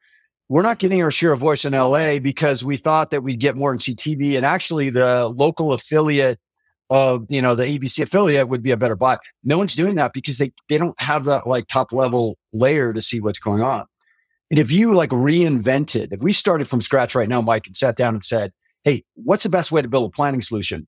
we're 0.51 0.63
not 0.63 0.79
getting 0.79 1.01
our 1.01 1.11
share 1.11 1.31
of 1.31 1.39
voice 1.39 1.63
in 1.63 1.71
LA 1.71 2.19
because 2.19 2.61
we 2.61 2.75
thought 2.75 3.11
that 3.11 3.23
we'd 3.23 3.39
get 3.39 3.55
more 3.55 3.71
in 3.71 3.77
CTV. 3.77 4.35
And 4.35 4.45
actually, 4.45 4.89
the 4.89 5.29
local 5.29 5.71
affiliate 5.71 6.39
of, 6.89 7.25
you 7.29 7.41
know, 7.41 7.55
the 7.55 7.63
ABC 7.63 8.03
affiliate 8.03 8.49
would 8.49 8.61
be 8.61 8.71
a 8.71 8.77
better 8.77 8.97
buy. 8.97 9.17
No 9.45 9.57
one's 9.57 9.77
doing 9.77 9.95
that 9.95 10.11
because 10.11 10.39
they, 10.39 10.51
they 10.67 10.77
don't 10.77 10.99
have 11.01 11.23
that 11.23 11.47
like 11.47 11.67
top 11.67 11.93
level 11.93 12.37
layer 12.51 12.91
to 12.91 13.01
see 13.01 13.21
what's 13.21 13.39
going 13.39 13.61
on. 13.61 13.85
And 14.49 14.59
if 14.59 14.73
you 14.73 14.93
like 14.93 15.11
reinvented, 15.11 16.09
if 16.11 16.21
we 16.21 16.33
started 16.33 16.67
from 16.67 16.81
scratch 16.81 17.15
right 17.15 17.29
now, 17.29 17.39
Mike, 17.39 17.65
and 17.65 17.77
sat 17.77 17.95
down 17.95 18.15
and 18.15 18.23
said, 18.23 18.51
Hey, 18.83 19.05
what's 19.13 19.43
the 19.43 19.49
best 19.49 19.71
way 19.71 19.81
to 19.81 19.87
build 19.87 20.09
a 20.09 20.13
planning 20.13 20.41
solution? 20.41 20.85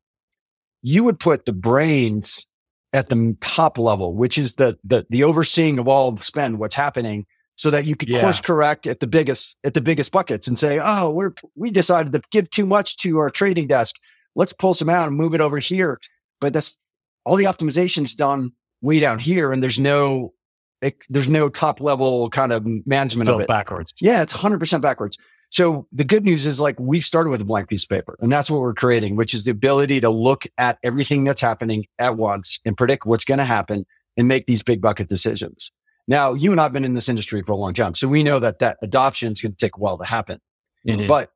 You 0.81 1.05
would 1.05 1.21
put 1.21 1.45
the 1.45 1.53
brains 1.53 2.45
at 2.93 3.09
the 3.09 3.35
top 3.41 3.77
level, 3.77 4.13
which 4.15 4.37
is 4.37 4.55
the, 4.55 4.77
the, 4.83 5.05
the 5.09 5.23
overseeing 5.23 5.79
of 5.79 5.87
all 5.87 6.15
spend, 6.17 6.59
what's 6.59 6.75
happening 6.75 7.25
so 7.55 7.69
that 7.69 7.85
you 7.85 7.95
could 7.95 8.09
yeah. 8.09 8.21
course 8.21 8.41
correct 8.41 8.87
at 8.87 8.99
the 8.99 9.07
biggest 9.07 9.57
at 9.63 9.73
the 9.73 9.81
biggest 9.81 10.11
buckets 10.11 10.47
and 10.47 10.57
say, 10.57 10.79
"Oh, 10.81 11.09
we're 11.09 11.33
we 11.55 11.71
decided 11.71 12.11
to 12.13 12.21
give 12.31 12.49
too 12.49 12.65
much 12.65 12.97
to 12.97 13.17
our 13.19 13.29
trading 13.29 13.67
desk. 13.67 13.95
Let's 14.35 14.53
pull 14.53 14.73
some 14.73 14.89
out 14.89 15.07
and 15.07 15.15
move 15.15 15.33
it 15.33 15.41
over 15.41 15.59
here." 15.59 15.99
But 16.41 16.53
that's 16.53 16.79
all 17.25 17.35
the 17.35 17.45
optimization's 17.45 18.15
done 18.15 18.51
way 18.81 18.99
down 18.99 19.19
here, 19.19 19.51
and 19.51 19.61
there's 19.61 19.79
no 19.79 20.33
it, 20.81 21.05
there's 21.09 21.29
no 21.29 21.47
top 21.47 21.79
level 21.79 22.29
kind 22.29 22.51
of 22.51 22.65
management 22.85 23.27
Built 23.27 23.41
of 23.41 23.43
it 23.43 23.47
backwards. 23.47 23.93
Yeah, 24.01 24.21
it's 24.21 24.33
100 24.33 24.59
percent 24.59 24.81
backwards. 24.81 25.17
So 25.53 25.85
the 25.91 26.03
good 26.03 26.25
news 26.25 26.47
is 26.47 26.59
like 26.59 26.79
we've 26.79 27.05
started 27.05 27.29
with 27.29 27.39
a 27.39 27.45
blank 27.45 27.69
piece 27.69 27.83
of 27.83 27.89
paper, 27.89 28.17
and 28.19 28.31
that's 28.31 28.49
what 28.49 28.59
we're 28.59 28.73
creating, 28.73 29.15
which 29.15 29.35
is 29.35 29.45
the 29.45 29.51
ability 29.51 30.01
to 30.01 30.09
look 30.09 30.47
at 30.57 30.79
everything 30.81 31.25
that's 31.25 31.41
happening 31.41 31.85
at 31.99 32.17
once 32.17 32.59
and 32.65 32.75
predict 32.75 33.05
what's 33.05 33.23
going 33.23 33.37
to 33.37 33.45
happen 33.45 33.85
and 34.17 34.27
make 34.27 34.47
these 34.47 34.63
big 34.63 34.81
bucket 34.81 35.09
decisions. 35.09 35.71
Now, 36.07 36.33
you 36.33 36.51
and 36.51 36.59
I 36.59 36.63
have 36.63 36.73
been 36.73 36.83
in 36.83 36.95
this 36.95 37.07
industry 37.07 37.43
for 37.43 37.51
a 37.51 37.55
long 37.55 37.75
time, 37.75 37.93
so 37.93 38.07
we 38.07 38.23
know 38.23 38.39
that 38.39 38.59
that 38.59 38.77
adoption 38.81 39.31
is 39.31 39.41
going 39.43 39.51
to 39.51 39.57
take 39.57 39.77
a 39.77 39.79
while 39.79 39.99
to 39.99 40.05
happen. 40.05 40.39
Mm-hmm. 40.87 41.05
But 41.05 41.31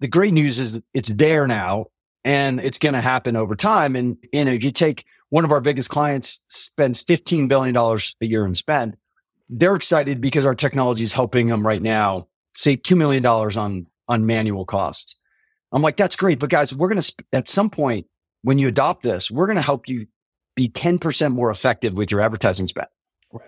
the 0.00 0.08
great 0.08 0.32
news 0.32 0.58
is 0.58 0.80
it's 0.92 1.10
there 1.10 1.46
now 1.46 1.86
and 2.24 2.58
it's 2.58 2.78
going 2.78 2.94
to 2.94 3.00
happen 3.00 3.36
over 3.36 3.54
time. 3.54 3.94
And, 3.94 4.16
you 4.32 4.44
know, 4.44 4.52
if 4.52 4.64
you 4.64 4.72
take 4.72 5.04
one 5.28 5.44
of 5.44 5.52
our 5.52 5.60
biggest 5.60 5.88
clients 5.88 6.40
spends 6.48 7.04
$15 7.04 7.46
billion 7.46 7.76
a 7.76 8.26
year 8.26 8.44
in 8.44 8.54
spend, 8.54 8.96
they're 9.48 9.76
excited 9.76 10.20
because 10.20 10.44
our 10.46 10.56
technology 10.56 11.04
is 11.04 11.12
helping 11.12 11.46
them 11.46 11.64
right 11.64 11.80
now 11.80 12.26
save 12.54 12.82
$2 12.82 12.96
million 12.96 13.24
on, 13.24 13.86
on 14.08 14.26
manual 14.26 14.64
costs. 14.64 15.16
I'm 15.72 15.82
like, 15.82 15.96
that's 15.96 16.16
great. 16.16 16.38
But 16.38 16.50
guys, 16.50 16.74
we're 16.74 16.88
going 16.88 16.96
to, 16.96 17.02
sp- 17.02 17.24
at 17.32 17.48
some 17.48 17.70
point, 17.70 18.06
when 18.42 18.58
you 18.58 18.68
adopt 18.68 19.02
this, 19.02 19.30
we're 19.30 19.46
going 19.46 19.56
to 19.56 19.64
help 19.64 19.88
you 19.88 20.06
be 20.54 20.68
10% 20.68 21.32
more 21.32 21.50
effective 21.50 21.94
with 21.94 22.10
your 22.10 22.20
advertising 22.20 22.66
spend. 22.66 22.88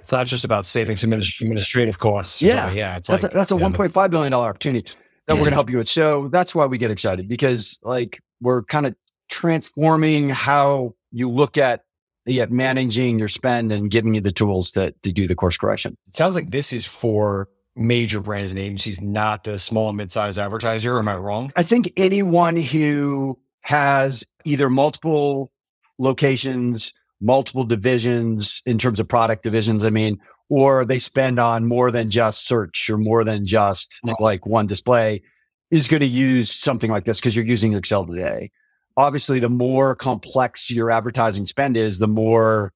It's 0.00 0.12
not 0.12 0.26
just 0.26 0.44
about 0.44 0.64
saving 0.64 0.96
some 0.96 1.12
administrative 1.12 1.98
costs. 1.98 2.40
Yeah. 2.40 2.68
So, 2.68 2.74
yeah. 2.74 2.96
It's 2.96 3.08
that's 3.08 3.22
like, 3.22 3.32
a, 3.32 3.36
that's 3.36 3.52
a 3.52 3.56
$1.5 3.56 4.10
billion 4.10 4.32
opportunity 4.32 4.90
that 5.26 5.34
we're 5.34 5.40
going 5.40 5.50
to 5.50 5.56
help 5.56 5.70
you 5.70 5.78
with. 5.78 5.88
So 5.88 6.28
that's 6.32 6.54
why 6.54 6.64
we 6.66 6.78
get 6.78 6.90
excited 6.90 7.28
because 7.28 7.78
like 7.82 8.22
we're 8.40 8.62
kind 8.62 8.86
of 8.86 8.94
transforming 9.28 10.30
how 10.30 10.94
you 11.12 11.28
look 11.30 11.58
at 11.58 11.82
yeah, 12.26 12.46
managing 12.48 13.18
your 13.18 13.28
spend 13.28 13.70
and 13.70 13.90
giving 13.90 14.14
you 14.14 14.20
the 14.20 14.32
tools 14.32 14.70
to, 14.72 14.92
to 15.02 15.12
do 15.12 15.28
the 15.28 15.34
course 15.34 15.56
correction. 15.56 15.96
It 16.08 16.16
sounds 16.16 16.34
like 16.34 16.50
this 16.50 16.72
is 16.72 16.86
for 16.86 17.48
major 17.76 18.20
brands 18.20 18.50
and 18.50 18.60
agencies, 18.60 19.00
not 19.00 19.44
the 19.44 19.58
small 19.58 19.88
and 19.88 19.96
mid-sized 19.96 20.38
advertiser. 20.38 20.98
Am 20.98 21.08
I 21.08 21.16
wrong? 21.16 21.52
I 21.56 21.62
think 21.62 21.92
anyone 21.96 22.56
who 22.56 23.38
has 23.62 24.24
either 24.44 24.70
multiple 24.70 25.50
locations 25.98 26.92
multiple 27.24 27.64
divisions 27.64 28.62
in 28.66 28.78
terms 28.78 29.00
of 29.00 29.08
product 29.08 29.42
divisions. 29.42 29.84
I 29.84 29.90
mean, 29.90 30.20
or 30.48 30.84
they 30.84 30.98
spend 30.98 31.40
on 31.40 31.66
more 31.66 31.90
than 31.90 32.10
just 32.10 32.46
search 32.46 32.90
or 32.90 32.98
more 32.98 33.24
than 33.24 33.46
just 33.46 33.98
like 34.20 34.46
one 34.46 34.66
display 34.66 35.22
is 35.70 35.88
going 35.88 36.00
to 36.00 36.06
use 36.06 36.52
something 36.52 36.90
like 36.90 37.04
this 37.04 37.18
because 37.18 37.34
you're 37.34 37.46
using 37.46 37.72
Excel 37.72 38.06
today. 38.06 38.50
Obviously, 38.96 39.40
the 39.40 39.48
more 39.48 39.96
complex 39.96 40.70
your 40.70 40.90
advertising 40.90 41.46
spend 41.46 41.76
is, 41.76 41.98
the 41.98 42.06
more 42.06 42.72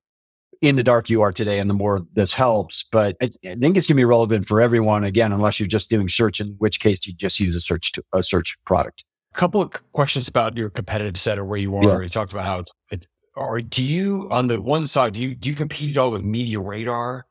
in 0.61 0.77
the 0.77 0.83
dark 0.83 1.09
you 1.09 1.23
are 1.23 1.33
today 1.33 1.59
and 1.59 1.69
the 1.69 1.75
more 1.75 2.01
this 2.15 2.35
helps. 2.35 2.85
But 2.91 3.17
I, 3.23 3.27
I 3.47 3.55
think 3.55 3.77
it's 3.77 3.87
going 3.87 3.95
to 3.97 4.01
be 4.01 4.05
relevant 4.05 4.47
for 4.47 4.61
everyone 4.61 5.05
again, 5.05 5.33
unless 5.33 5.61
you're 5.61 5.69
just 5.69 5.91
doing 5.91 6.09
search, 6.09 6.41
in 6.41 6.55
which 6.59 6.81
case 6.81 7.07
you 7.07 7.15
just 7.15 7.39
use 7.41 7.55
a 7.55 7.61
search, 7.61 7.93
to, 7.93 8.05
a 8.13 8.23
search 8.23 8.57
product. 8.65 9.05
A 9.35 9.39
couple 9.39 9.61
of 9.61 9.71
questions 9.93 10.29
about 10.29 10.57
your 10.57 10.71
competitive 10.71 11.19
set 11.19 11.39
or 11.39 11.45
where 11.45 11.59
you 11.59 11.77
are. 11.77 11.85
Yeah. 11.85 12.01
You 12.01 12.09
talked 12.09 12.33
about 12.33 12.45
how 12.45 12.61
it's, 12.61 12.73
it's 12.91 13.07
or 13.37 13.61
do 13.61 13.85
you 13.85 14.27
on 14.31 14.49
the 14.49 14.61
one 14.61 14.87
side 14.87 15.13
do 15.13 15.21
you 15.21 15.35
do 15.35 15.49
you 15.49 15.55
compete 15.55 15.93
at 15.93 16.01
all 16.01 16.11
with 16.11 16.25
Media 16.25 16.59
Radar? 16.59 17.25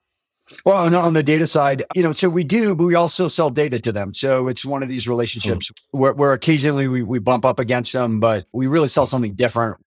Well, 0.65 0.77
on, 0.77 0.95
on 0.95 1.13
the 1.13 1.23
data 1.23 1.45
side, 1.45 1.83
you 1.93 2.03
know, 2.03 2.13
so 2.13 2.29
we 2.29 2.45
do, 2.45 2.73
but 2.73 2.85
we 2.85 2.95
also 2.95 3.27
sell 3.27 3.49
data 3.49 3.79
to 3.79 3.91
them. 3.91 4.13
So 4.13 4.47
it's 4.47 4.63
one 4.63 4.81
of 4.81 4.87
these 4.87 5.05
relationships 5.05 5.69
mm. 5.69 5.73
where, 5.91 6.13
where 6.13 6.31
occasionally 6.31 6.87
we, 6.87 7.03
we 7.03 7.19
bump 7.19 7.43
up 7.43 7.59
against 7.59 7.91
them, 7.91 8.21
but 8.21 8.45
we 8.53 8.67
really 8.67 8.87
sell 8.87 9.05
something 9.05 9.33
different. 9.33 9.77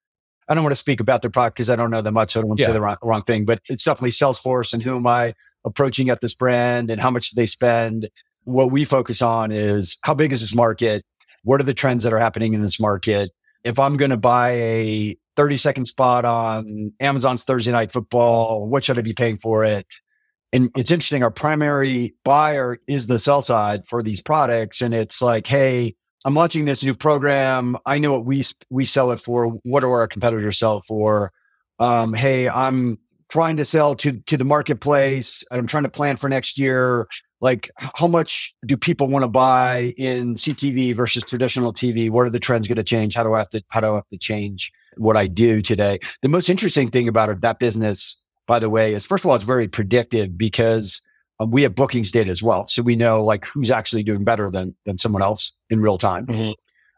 I 0.51 0.55
don't 0.55 0.63
want 0.63 0.73
to 0.73 0.77
speak 0.77 1.01
about 1.01 1.23
their 1.23 1.31
product 1.31 1.57
because 1.57 1.71
I 1.71 1.77
don't 1.77 1.91
know 1.91 2.03
them 2.03 2.15
much. 2.15 2.33
So 2.33 2.41
I 2.41 2.43
don't 2.43 2.49
want 2.49 2.59
to 2.59 2.63
yeah. 2.63 2.69
say 2.69 2.73
the 2.75 2.81
wrong, 2.81 2.97
wrong 3.03 3.23
thing, 3.23 3.45
but 3.47 3.61
it's 3.71 3.85
definitely 3.85 4.11
Salesforce 4.11 4.75
and 4.75 4.83
who 4.83 4.97
am 4.97 5.07
I 5.07 5.35
approaching 5.65 6.11
at 6.11 6.21
this 6.21 6.35
brand 6.35 6.91
and 6.91 7.01
how 7.01 7.11
much 7.11 7.31
do 7.31 7.41
they 7.41 7.47
spend? 7.47 8.11
What 8.45 8.71
we 8.71 8.85
focus 8.85 9.23
on 9.23 9.53
is 9.53 9.97
how 10.03 10.15
big 10.15 10.33
is 10.33 10.41
this 10.41 10.55
market? 10.55 11.05
What 11.45 11.61
are 11.61 11.65
the 11.65 11.75
trends 11.75 12.05
that 12.05 12.13
are 12.13 12.19
happening 12.19 12.53
in 12.53 12.63
this 12.63 12.81
market? 12.81 13.31
If 13.65 13.79
I'm 13.79 13.97
going 13.97 14.11
to 14.11 14.17
buy 14.17 14.51
a 14.53 15.17
30 15.41 15.57
second 15.57 15.87
spot 15.87 16.27
on 16.27 16.93
Amazon's 17.01 17.45
Thursday 17.45 17.73
night 17.73 17.91
football. 17.91 18.67
What 18.67 18.85
should 18.85 18.99
I 18.99 19.01
be 19.01 19.15
paying 19.15 19.39
for 19.39 19.65
it? 19.65 19.87
And 20.53 20.71
it's 20.77 20.91
interesting. 20.91 21.23
Our 21.23 21.31
primary 21.31 22.15
buyer 22.25 22.79
is 22.87 23.07
the 23.07 23.19
sell 23.19 23.41
side 23.41 23.87
for 23.87 24.03
these 24.03 24.21
products. 24.21 24.83
And 24.83 24.93
it's 24.93 25.23
like, 25.23 25.47
Hey, 25.47 25.95
I'm 26.25 26.35
launching 26.35 26.65
this 26.65 26.85
new 26.85 26.95
program. 26.95 27.77
I 27.87 27.99
know 27.99 28.13
what 28.13 28.25
we, 28.25 28.43
we 28.69 28.85
sell 28.85 29.11
it 29.11 29.21
for. 29.21 29.47
What 29.65 29.81
do 29.81 29.91
our 29.91 30.07
competitors 30.07 30.59
sell 30.59 30.81
for? 30.83 31.33
um, 31.81 32.13
hey, 32.13 32.49
I'm 32.49 32.99
trying 33.31 33.57
to 33.57 33.65
sell 33.65 33.97
to 33.97 34.13
to 34.13 34.37
the 34.37 34.45
marketplace. 34.45 35.43
I'm 35.51 35.67
trying 35.67 35.85
to 35.85 35.91
plan 35.91 36.17
for 36.19 36.29
next 36.29 36.59
year. 36.59 37.09
Like, 37.41 37.71
how 37.79 38.07
much 38.07 38.55
do 38.67 38.77
people 38.77 39.09
want 39.09 39.23
to 39.23 39.29
buy 39.29 39.95
in 39.97 40.35
CTV 40.35 40.95
versus 40.95 41.25
traditional 41.25 41.73
TV? 41.73 42.11
What 42.11 42.27
are 42.27 42.31
the 42.31 42.39
trends 42.39 42.69
going 42.69 42.77
to 42.77 42.85
change? 42.85 43.15
How 43.15 43.23
do 43.23 43.35
I 43.35 43.39
have 43.39 43.49
to 43.49 43.63
how 43.69 43.81
do 43.81 43.93
I 43.93 43.95
have 43.97 44.09
to 44.13 44.19
change 44.19 44.71
what 44.99 45.17
I 45.17 45.27
do 45.27 45.63
today? 45.63 45.99
The 46.23 46.29
most 46.29 46.51
interesting 46.51 46.91
thing 46.91 47.09
about 47.09 47.41
that 47.41 47.59
business, 47.59 48.17
by 48.47 48.59
the 48.59 48.69
way, 48.69 48.95
is 48.95 49.07
first 49.07 49.25
of 49.25 49.31
all, 49.31 49.37
it's 49.37 49.45
very 49.45 49.69
predictive 49.69 50.37
because 50.37 51.01
um, 51.41 51.51
we 51.51 51.63
have 51.63 51.75
bookings 51.75 52.11
data 52.11 52.31
as 52.31 52.43
well, 52.43 52.69
so 52.69 52.83
we 52.83 52.95
know 52.95 53.25
like 53.25 53.47
who's 53.47 53.71
actually 53.71 54.03
doing 54.03 54.23
better 54.25 54.51
than 54.51 54.75
than 54.85 54.99
someone 54.99 55.23
else 55.23 55.53
in 55.71 55.81
real 55.81 55.99
time. 55.99 56.27
Mm-hmm. 56.27 56.53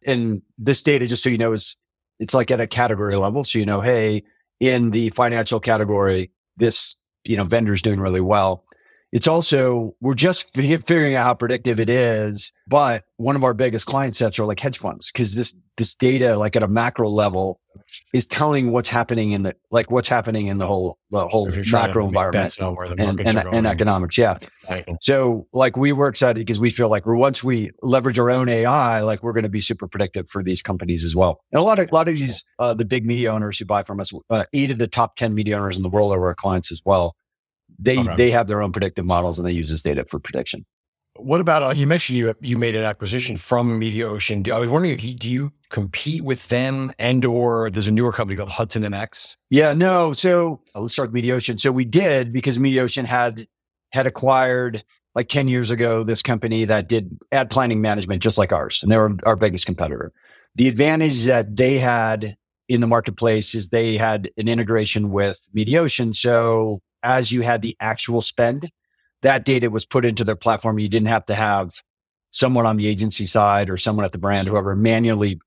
And 0.04 0.42
this 0.58 0.82
data, 0.82 1.06
just 1.06 1.22
so 1.22 1.30
you 1.30 1.38
know, 1.38 1.52
is 1.52 1.76
it's 2.18 2.34
like 2.34 2.50
at 2.50 2.60
a 2.60 2.66
category 2.66 3.16
level. 3.16 3.44
So 3.44 3.58
you 3.60 3.66
know, 3.66 3.80
hey, 3.80 4.24
in 4.58 4.90
the 4.90 5.10
financial 5.10 5.60
category, 5.60 6.32
this, 6.56 6.96
you 7.24 7.36
know, 7.36 7.44
vendor's 7.44 7.82
doing 7.82 8.00
really 8.00 8.20
well. 8.20 8.64
It's 9.12 9.26
also, 9.26 9.94
we're 10.00 10.14
just 10.14 10.54
figuring 10.54 11.14
out 11.14 11.24
how 11.24 11.34
predictive 11.34 11.78
it 11.78 11.90
is. 11.90 12.50
But 12.66 13.04
one 13.16 13.36
of 13.36 13.44
our 13.44 13.52
biggest 13.52 13.86
client 13.86 14.16
sets 14.16 14.38
are 14.38 14.46
like 14.46 14.58
hedge 14.58 14.78
funds 14.78 15.12
because 15.12 15.34
this, 15.34 15.54
this 15.76 15.94
data, 15.94 16.36
like 16.36 16.56
at 16.56 16.62
a 16.62 16.68
macro 16.68 17.10
level, 17.10 17.60
is 18.14 18.26
telling 18.26 18.72
what's 18.72 18.88
happening 18.88 19.32
in 19.32 19.42
the, 19.42 19.54
like 19.70 19.90
what's 19.90 20.08
happening 20.08 20.46
in 20.46 20.56
the 20.56 20.66
whole, 20.66 20.98
the 21.10 21.28
whole 21.28 21.50
macro 21.72 22.06
environment 22.06 22.56
and, 22.98 23.20
and, 23.20 23.38
and 23.54 23.66
economics. 23.66 24.16
Yeah. 24.16 24.38
So 25.02 25.46
like 25.52 25.76
we 25.76 25.92
were 25.92 26.08
excited 26.08 26.36
because 26.36 26.60
we 26.60 26.70
feel 26.70 26.88
like 26.88 27.04
once 27.04 27.44
we 27.44 27.70
leverage 27.82 28.18
our 28.18 28.30
own 28.30 28.48
AI, 28.48 29.00
like 29.02 29.22
we're 29.22 29.32
going 29.32 29.42
to 29.42 29.50
be 29.50 29.60
super 29.60 29.88
predictive 29.88 30.30
for 30.30 30.42
these 30.42 30.62
companies 30.62 31.04
as 31.04 31.14
well. 31.14 31.40
And 31.52 31.60
a 31.60 31.62
lot 31.62 31.78
of, 31.78 31.90
a 31.90 31.94
lot 31.94 32.08
of 32.08 32.16
these, 32.16 32.44
uh, 32.58 32.72
the 32.72 32.86
big 32.86 33.04
media 33.04 33.30
owners 33.30 33.58
who 33.58 33.66
buy 33.66 33.82
from 33.82 34.00
us, 34.00 34.10
uh, 34.30 34.44
eight 34.54 34.70
of 34.70 34.78
the 34.78 34.86
top 34.86 35.16
10 35.16 35.34
media 35.34 35.58
owners 35.58 35.76
in 35.76 35.82
the 35.82 35.90
world 35.90 36.14
are 36.14 36.26
our 36.26 36.34
clients 36.34 36.72
as 36.72 36.80
well. 36.84 37.14
They, 37.78 37.98
okay. 37.98 38.16
they 38.16 38.30
have 38.30 38.46
their 38.46 38.62
own 38.62 38.72
predictive 38.72 39.04
models 39.04 39.38
and 39.38 39.46
they 39.46 39.52
use 39.52 39.68
this 39.68 39.82
data 39.82 40.04
for 40.08 40.18
prediction. 40.18 40.64
What 41.16 41.40
about 41.40 41.62
uh, 41.62 41.70
you 41.70 41.86
mentioned 41.86 42.18
you 42.18 42.34
you 42.40 42.56
made 42.56 42.74
an 42.74 42.84
acquisition 42.84 43.36
from 43.36 43.78
Mediaocean. 43.78 44.50
I 44.50 44.58
was 44.58 44.70
wondering 44.70 44.94
if 44.94 45.04
you, 45.04 45.14
do 45.14 45.28
you 45.28 45.52
compete 45.68 46.24
with 46.24 46.48
them 46.48 46.92
and 46.98 47.24
or 47.24 47.70
there's 47.70 47.86
a 47.86 47.92
newer 47.92 48.12
company 48.12 48.36
called 48.36 48.48
Hudson 48.48 48.82
MX? 48.82 49.36
Yeah, 49.50 49.74
no. 49.74 50.14
So 50.14 50.62
uh, 50.74 50.80
let's 50.80 50.94
start 50.94 51.12
with 51.12 51.22
Mediaocean. 51.22 51.60
So 51.60 51.70
we 51.70 51.84
did 51.84 52.32
because 52.32 52.58
Mediaocean 52.58 53.04
had 53.04 53.46
had 53.92 54.06
acquired 54.06 54.84
like 55.14 55.28
10 55.28 55.48
years 55.48 55.70
ago 55.70 56.02
this 56.02 56.22
company 56.22 56.64
that 56.64 56.88
did 56.88 57.18
ad 57.30 57.50
planning 57.50 57.82
management 57.82 58.22
just 58.22 58.38
like 58.38 58.50
ours 58.50 58.82
and 58.82 58.90
they 58.90 58.96
were 58.96 59.14
our 59.24 59.36
biggest 59.36 59.66
competitor. 59.66 60.12
The 60.54 60.68
advantage 60.68 61.24
that 61.24 61.56
they 61.56 61.78
had 61.78 62.36
in 62.68 62.80
the 62.80 62.86
marketplace 62.86 63.54
is 63.54 63.68
they 63.68 63.98
had 63.98 64.30
an 64.38 64.48
integration 64.48 65.10
with 65.10 65.46
Mediaocean. 65.54 66.16
So 66.16 66.80
as 67.02 67.32
you 67.32 67.42
had 67.42 67.62
the 67.62 67.76
actual 67.80 68.20
spend 68.20 68.70
that 69.22 69.44
data 69.44 69.70
was 69.70 69.86
put 69.86 70.04
into 70.04 70.24
their 70.24 70.36
platform. 70.36 70.78
You 70.78 70.88
didn't 70.88 71.08
have 71.08 71.24
to 71.26 71.34
have 71.34 71.70
someone 72.30 72.66
on 72.66 72.76
the 72.76 72.86
agency 72.86 73.26
side 73.26 73.70
or 73.70 73.76
someone 73.76 74.04
at 74.04 74.12
the 74.12 74.18
brand, 74.18 74.48
whoever 74.48 74.74
manually 74.74 75.40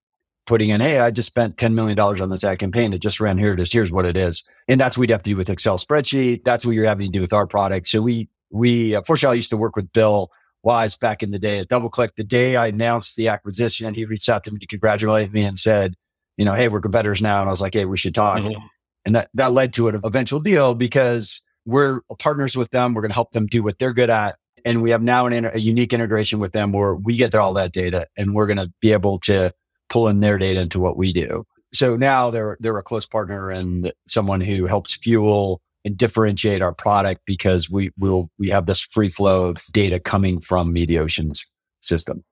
putting 0.46 0.70
in, 0.70 0.80
Hey, 0.80 1.00
I 1.00 1.12
just 1.12 1.28
spent 1.28 1.58
$10 1.58 1.74
million 1.74 2.00
on 2.00 2.30
this 2.30 2.44
ad 2.44 2.60
campaign. 2.60 2.94
It 2.94 3.02
just 3.02 3.20
ran 3.20 3.38
here. 3.38 3.54
It 3.54 3.60
is. 3.60 3.74
Here's 3.74 3.92
what 3.92 4.06
it 4.06 4.16
is. 4.16 4.44
And 4.68 4.80
that's 4.80 4.98
what 4.98 5.02
we'd 5.02 5.10
have 5.10 5.24
to 5.24 5.32
do 5.32 5.38
with 5.38 5.50
Excel 5.50 5.78
spreadsheet. 5.78 6.44
That's 6.44 6.66
what 6.66 6.74
you're 6.74 6.86
having 6.86 7.08
to 7.08 7.12
do 7.12 7.22
with 7.22 7.34
our 7.34 7.48
product. 7.48 7.88
So 7.88 8.02
we, 8.02 8.30
we, 8.52 8.96
uh, 8.96 9.02
fortunately, 9.02 9.36
I 9.36 9.38
used 9.38 9.50
to 9.50 9.58
work 9.58 9.76
with 9.76 9.92
Bill 9.92 10.30
Wise 10.62 10.98
back 10.98 11.24
in 11.24 11.32
the 11.32 11.40
day 11.40 11.60
at 11.60 11.68
DoubleClick. 11.68 12.12
The 12.16 12.24
day 12.24 12.56
I 12.56 12.68
announced 12.68 13.16
the 13.16 13.28
acquisition, 13.28 13.94
he 13.94 14.06
reached 14.06 14.30
out 14.30 14.44
to 14.44 14.52
me 14.52 14.60
to 14.60 14.68
congratulate 14.68 15.34
me 15.34 15.44
and 15.44 15.60
said, 15.60 15.96
you 16.38 16.46
know, 16.46 16.54
Hey, 16.54 16.68
we're 16.68 16.82
competitors 16.82 17.22
now. 17.22 17.42
And 17.42 17.50
I 17.50 17.52
was 17.52 17.62
like, 17.62 17.74
Hey, 17.74 17.86
we 17.86 17.98
should 17.98 18.16
talk. 18.16 18.40
Mm-hmm. 18.40 18.66
And 19.06 19.16
that, 19.16 19.30
that 19.34 19.52
led 19.52 19.74
to 19.74 19.88
an 19.88 20.02
eventual 20.04 20.40
deal 20.40 20.74
because 20.76 21.42
we're 21.66 22.02
partners 22.20 22.56
with 22.56 22.72
them. 22.72 22.94
We're 22.94 23.02
going 23.02 23.12
to 23.12 23.16
help 23.16 23.32
them 23.32 23.48
do 23.48 23.64
what 23.64 23.80
they're 23.80 23.94
good 23.94 24.10
at. 24.10 24.38
And 24.64 24.82
we 24.82 24.90
have 24.92 25.02
now 25.02 25.28
an, 25.28 25.46
a 25.46 25.60
unique 25.60 25.94
integration 25.94 26.40
with 26.40 26.52
them 26.52 26.72
where 26.72 26.96
we 26.96 27.18
get 27.18 27.36
all 27.36 27.54
that 27.54 27.72
data 27.72 28.08
and 28.18 28.34
we're 28.34 28.48
going 28.48 28.58
to 28.58 28.72
be 28.82 28.94
able 28.94 29.20
to 29.20 29.54
pull 29.90 30.08
in 30.08 30.20
their 30.22 30.38
data 30.38 30.62
into 30.62 30.80
what 30.80 30.98
we 30.98 31.14
do. 31.14 31.46
So 31.74 31.96
now 31.96 32.32
they're, 32.32 32.58
they're 32.60 32.78
a 32.78 32.84
close 32.84 33.06
partner 33.06 33.52
and 33.52 33.92
someone 34.08 34.42
who 34.42 34.66
helps 34.66 34.98
fuel 34.98 35.62
and 35.84 35.96
differentiate 35.96 36.62
our 36.62 36.74
product 36.74 37.22
because 37.26 37.70
we 37.70 37.92
will, 37.98 38.32
we 38.40 38.50
have 38.50 38.66
this 38.66 38.82
free 38.82 39.10
flow 39.10 39.50
of 39.50 39.64
data 39.72 40.00
coming 40.00 40.40
from 40.40 40.74
Mediaocean's 40.74 41.46
system. 41.82 42.24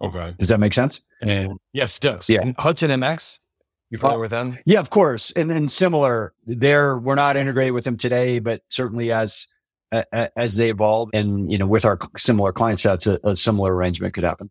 Okay. 0.00 0.34
Does 0.38 0.48
that 0.48 0.60
make 0.60 0.72
sense? 0.72 1.02
And 1.20 1.58
yes, 1.74 1.96
it 1.96 2.02
does. 2.02 2.28
Yeah. 2.30 2.40
And 2.40 2.54
Hudson 2.58 2.90
MX, 2.90 3.40
you 3.90 3.98
familiar 3.98 4.18
uh, 4.18 4.20
with 4.20 4.30
them? 4.30 4.58
Yeah, 4.64 4.80
of 4.80 4.90
course. 4.90 5.32
And 5.32 5.50
and 5.50 5.70
similar, 5.70 6.32
there 6.46 6.96
we're 6.96 7.16
not 7.16 7.36
integrated 7.36 7.74
with 7.74 7.84
them 7.84 7.96
today, 7.96 8.38
but 8.38 8.62
certainly 8.68 9.12
as 9.12 9.46
uh, 9.92 10.28
as 10.36 10.56
they 10.56 10.70
evolve, 10.70 11.10
and 11.12 11.50
you 11.50 11.58
know, 11.58 11.66
with 11.66 11.84
our 11.84 11.98
similar 12.16 12.52
client 12.52 12.78
sets, 12.78 13.06
a, 13.06 13.18
a 13.24 13.36
similar 13.36 13.74
arrangement 13.74 14.14
could 14.14 14.24
happen. 14.24 14.50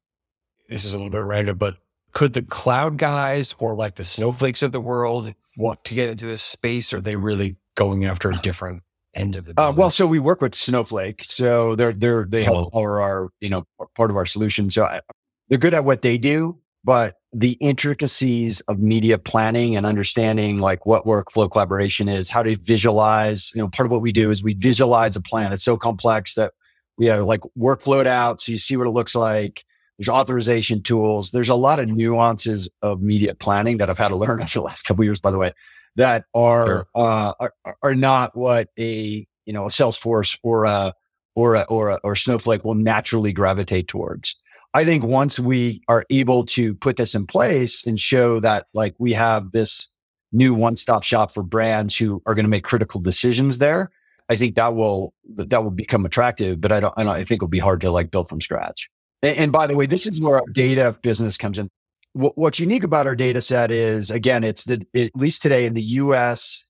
This 0.67 0.85
is 0.85 0.93
a 0.93 0.97
little 0.97 1.11
bit 1.11 1.23
random, 1.23 1.57
but 1.57 1.77
could 2.11 2.33
the 2.33 2.41
cloud 2.41 2.97
guys 2.97 3.55
or 3.59 3.75
like 3.75 3.95
the 3.95 4.03
snowflakes 4.03 4.61
of 4.61 4.71
the 4.71 4.81
world 4.81 5.33
want 5.57 5.83
to 5.85 5.93
get 5.93 6.09
into 6.09 6.25
this 6.25 6.41
space? 6.41 6.93
Or 6.93 6.97
are 6.97 7.01
they 7.01 7.15
really 7.15 7.55
going 7.75 8.05
after 8.05 8.29
a 8.29 8.37
different 8.37 8.83
end 9.13 9.35
of 9.35 9.45
the 9.45 9.59
uh, 9.59 9.73
well, 9.75 9.89
so 9.89 10.05
we 10.05 10.19
work 10.19 10.41
with 10.41 10.53
Snowflake, 10.53 11.23
so 11.23 11.75
they're 11.75 11.93
they're 11.93 12.25
they 12.25 12.43
help 12.43 12.71
oh. 12.73 12.81
our, 12.81 13.01
our 13.01 13.29
you 13.39 13.49
know 13.49 13.65
part 13.95 14.11
of 14.11 14.17
our 14.17 14.25
solution. 14.25 14.69
So 14.69 14.85
I, 14.85 15.01
they're 15.47 15.57
good 15.57 15.73
at 15.73 15.85
what 15.85 16.01
they 16.01 16.17
do, 16.17 16.59
but 16.83 17.15
the 17.33 17.51
intricacies 17.53 18.61
of 18.61 18.79
media 18.79 19.17
planning 19.17 19.75
and 19.75 19.85
understanding 19.85 20.59
like 20.59 20.85
what 20.85 21.05
workflow 21.05 21.49
collaboration 21.49 22.09
is, 22.09 22.29
how 22.29 22.41
to 22.41 22.55
visualize, 22.57 23.51
you 23.53 23.61
know, 23.61 23.67
part 23.67 23.85
of 23.85 23.91
what 23.91 24.01
we 24.01 24.11
do 24.11 24.31
is 24.31 24.43
we 24.43 24.55
visualize 24.55 25.15
a 25.15 25.21
plan. 25.21 25.53
It's 25.53 25.63
so 25.63 25.77
complex 25.77 26.33
that 26.35 26.53
we 26.97 27.05
have 27.07 27.23
like 27.23 27.41
workflowed 27.57 28.07
out. 28.07 28.41
So 28.41 28.51
you 28.51 28.57
see 28.57 28.77
what 28.77 28.87
it 28.87 28.91
looks 28.91 29.13
like. 29.13 29.63
There's 29.97 30.09
authorization 30.09 30.81
tools. 30.81 31.31
There's 31.31 31.49
a 31.49 31.55
lot 31.55 31.79
of 31.79 31.89
nuances 31.89 32.69
of 32.81 33.01
media 33.01 33.35
planning 33.35 33.77
that 33.77 33.89
I've 33.89 33.97
had 33.97 34.07
to 34.09 34.15
learn 34.15 34.41
after 34.41 34.59
the 34.59 34.65
last 34.65 34.83
couple 34.83 35.03
years, 35.03 35.19
by 35.19 35.31
the 35.31 35.37
way, 35.37 35.53
that 35.97 36.25
are, 36.33 36.65
sure. 36.65 36.87
uh, 36.95 37.33
are, 37.39 37.53
are 37.83 37.95
not 37.95 38.35
what 38.35 38.69
a, 38.79 39.27
you 39.45 39.53
know, 39.53 39.65
a 39.65 39.69
Salesforce 39.69 40.37
or 40.41 40.65
a, 40.65 40.93
or 41.35 41.55
a, 41.55 41.61
or 41.63 41.89
a, 41.89 41.99
or 42.03 42.15
Snowflake 42.15 42.63
will 42.63 42.75
naturally 42.75 43.33
gravitate 43.33 43.87
towards. 43.87 44.35
I 44.73 44.85
think 44.85 45.03
once 45.03 45.39
we 45.39 45.81
are 45.87 46.05
able 46.09 46.45
to 46.45 46.75
put 46.75 46.97
this 46.97 47.15
in 47.15 47.25
place 47.25 47.85
and 47.85 47.99
show 47.99 48.39
that 48.41 48.67
like 48.73 48.95
we 48.99 49.13
have 49.13 49.51
this 49.51 49.87
new 50.31 50.53
one 50.53 50.75
stop 50.75 51.03
shop 51.03 51.33
for 51.33 51.41
brands 51.41 51.97
who 51.97 52.21
are 52.25 52.35
going 52.35 52.45
to 52.45 52.49
make 52.49 52.63
critical 52.63 53.01
decisions 53.01 53.57
there, 53.57 53.89
I 54.29 54.35
think 54.35 54.55
that 54.55 54.75
will 54.75 55.13
that 55.35 55.63
will 55.63 55.71
become 55.71 56.05
attractive. 56.05 56.61
But 56.61 56.71
I 56.71 56.79
don't, 56.81 56.93
I, 56.97 57.03
don't, 57.03 57.15
I 57.15 57.23
think 57.23 57.39
it'll 57.39 57.47
be 57.47 57.59
hard 57.59 57.81
to 57.81 57.91
like 57.91 58.11
build 58.11 58.29
from 58.29 58.41
scratch. 58.41 58.89
And, 59.23 59.37
and 59.37 59.51
by 59.51 59.65
the 59.65 59.75
way, 59.75 59.87
this 59.87 60.05
is 60.05 60.21
where 60.21 60.37
our 60.37 60.45
data 60.53 60.95
business 61.01 61.35
comes 61.35 61.57
in. 61.57 61.69
What, 62.13 62.37
what's 62.37 62.59
unique 62.59 62.83
about 62.83 63.07
our 63.07 63.15
data 63.15 63.41
set 63.41 63.71
is 63.71 64.11
again, 64.11 64.43
it's 64.43 64.65
the 64.65 64.85
at 64.95 65.15
least 65.15 65.41
today 65.41 65.65
in 65.65 65.73
the 65.73 65.81
U.S., 65.81 66.63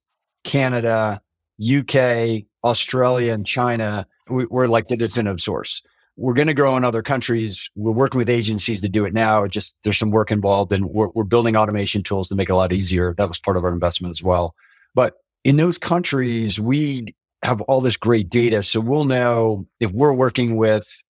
Canada, 0.46 1.22
UK, 1.62 2.44
Australia, 2.64 3.34
and 3.34 3.46
China, 3.46 4.08
we, 4.30 4.46
are 4.52 4.70
like 4.70 4.88
the 4.88 4.96
definitive 4.96 5.42
source 5.42 5.82
we're 6.20 6.34
going 6.34 6.48
to 6.50 6.54
grow 6.54 6.76
in 6.76 6.84
other 6.84 7.02
countries. 7.02 7.70
We're 7.76 7.94
working 7.94 8.18
with 8.18 8.30
agencies 8.30 8.82
to 8.82 8.90
do 8.90 9.06
it 9.06 9.14
now. 9.14 9.44
It 9.44 9.52
just 9.52 9.78
there's 9.84 9.98
some 9.98 10.12
work 10.12 10.32
involved, 10.32 10.74
and 10.74 10.86
we're, 10.90 11.08
we're 11.16 11.24
building 11.24 11.56
automation 11.56 12.04
tools 12.04 12.28
to 12.28 12.36
make 12.36 12.50
it 12.50 12.52
a 12.52 12.58
lot 12.58 12.74
easier. 12.74 13.16
That 13.18 13.30
was 13.30 13.40
part 13.40 13.56
of 13.56 13.64
our 13.64 13.72
investment 13.72 14.12
as 14.12 14.22
well. 14.22 14.54
But 14.94 15.16
in 15.46 15.56
those 15.56 15.78
countries, 15.78 16.60
we 16.60 17.16
have 17.44 17.62
all 17.62 17.80
this 17.80 17.96
great 17.96 18.30
data, 18.30 18.64
so 18.64 18.82
we'll 18.82 19.06
know 19.06 19.66
if 19.80 19.92
we're 19.94 20.12
working 20.12 20.58
with 20.58 21.04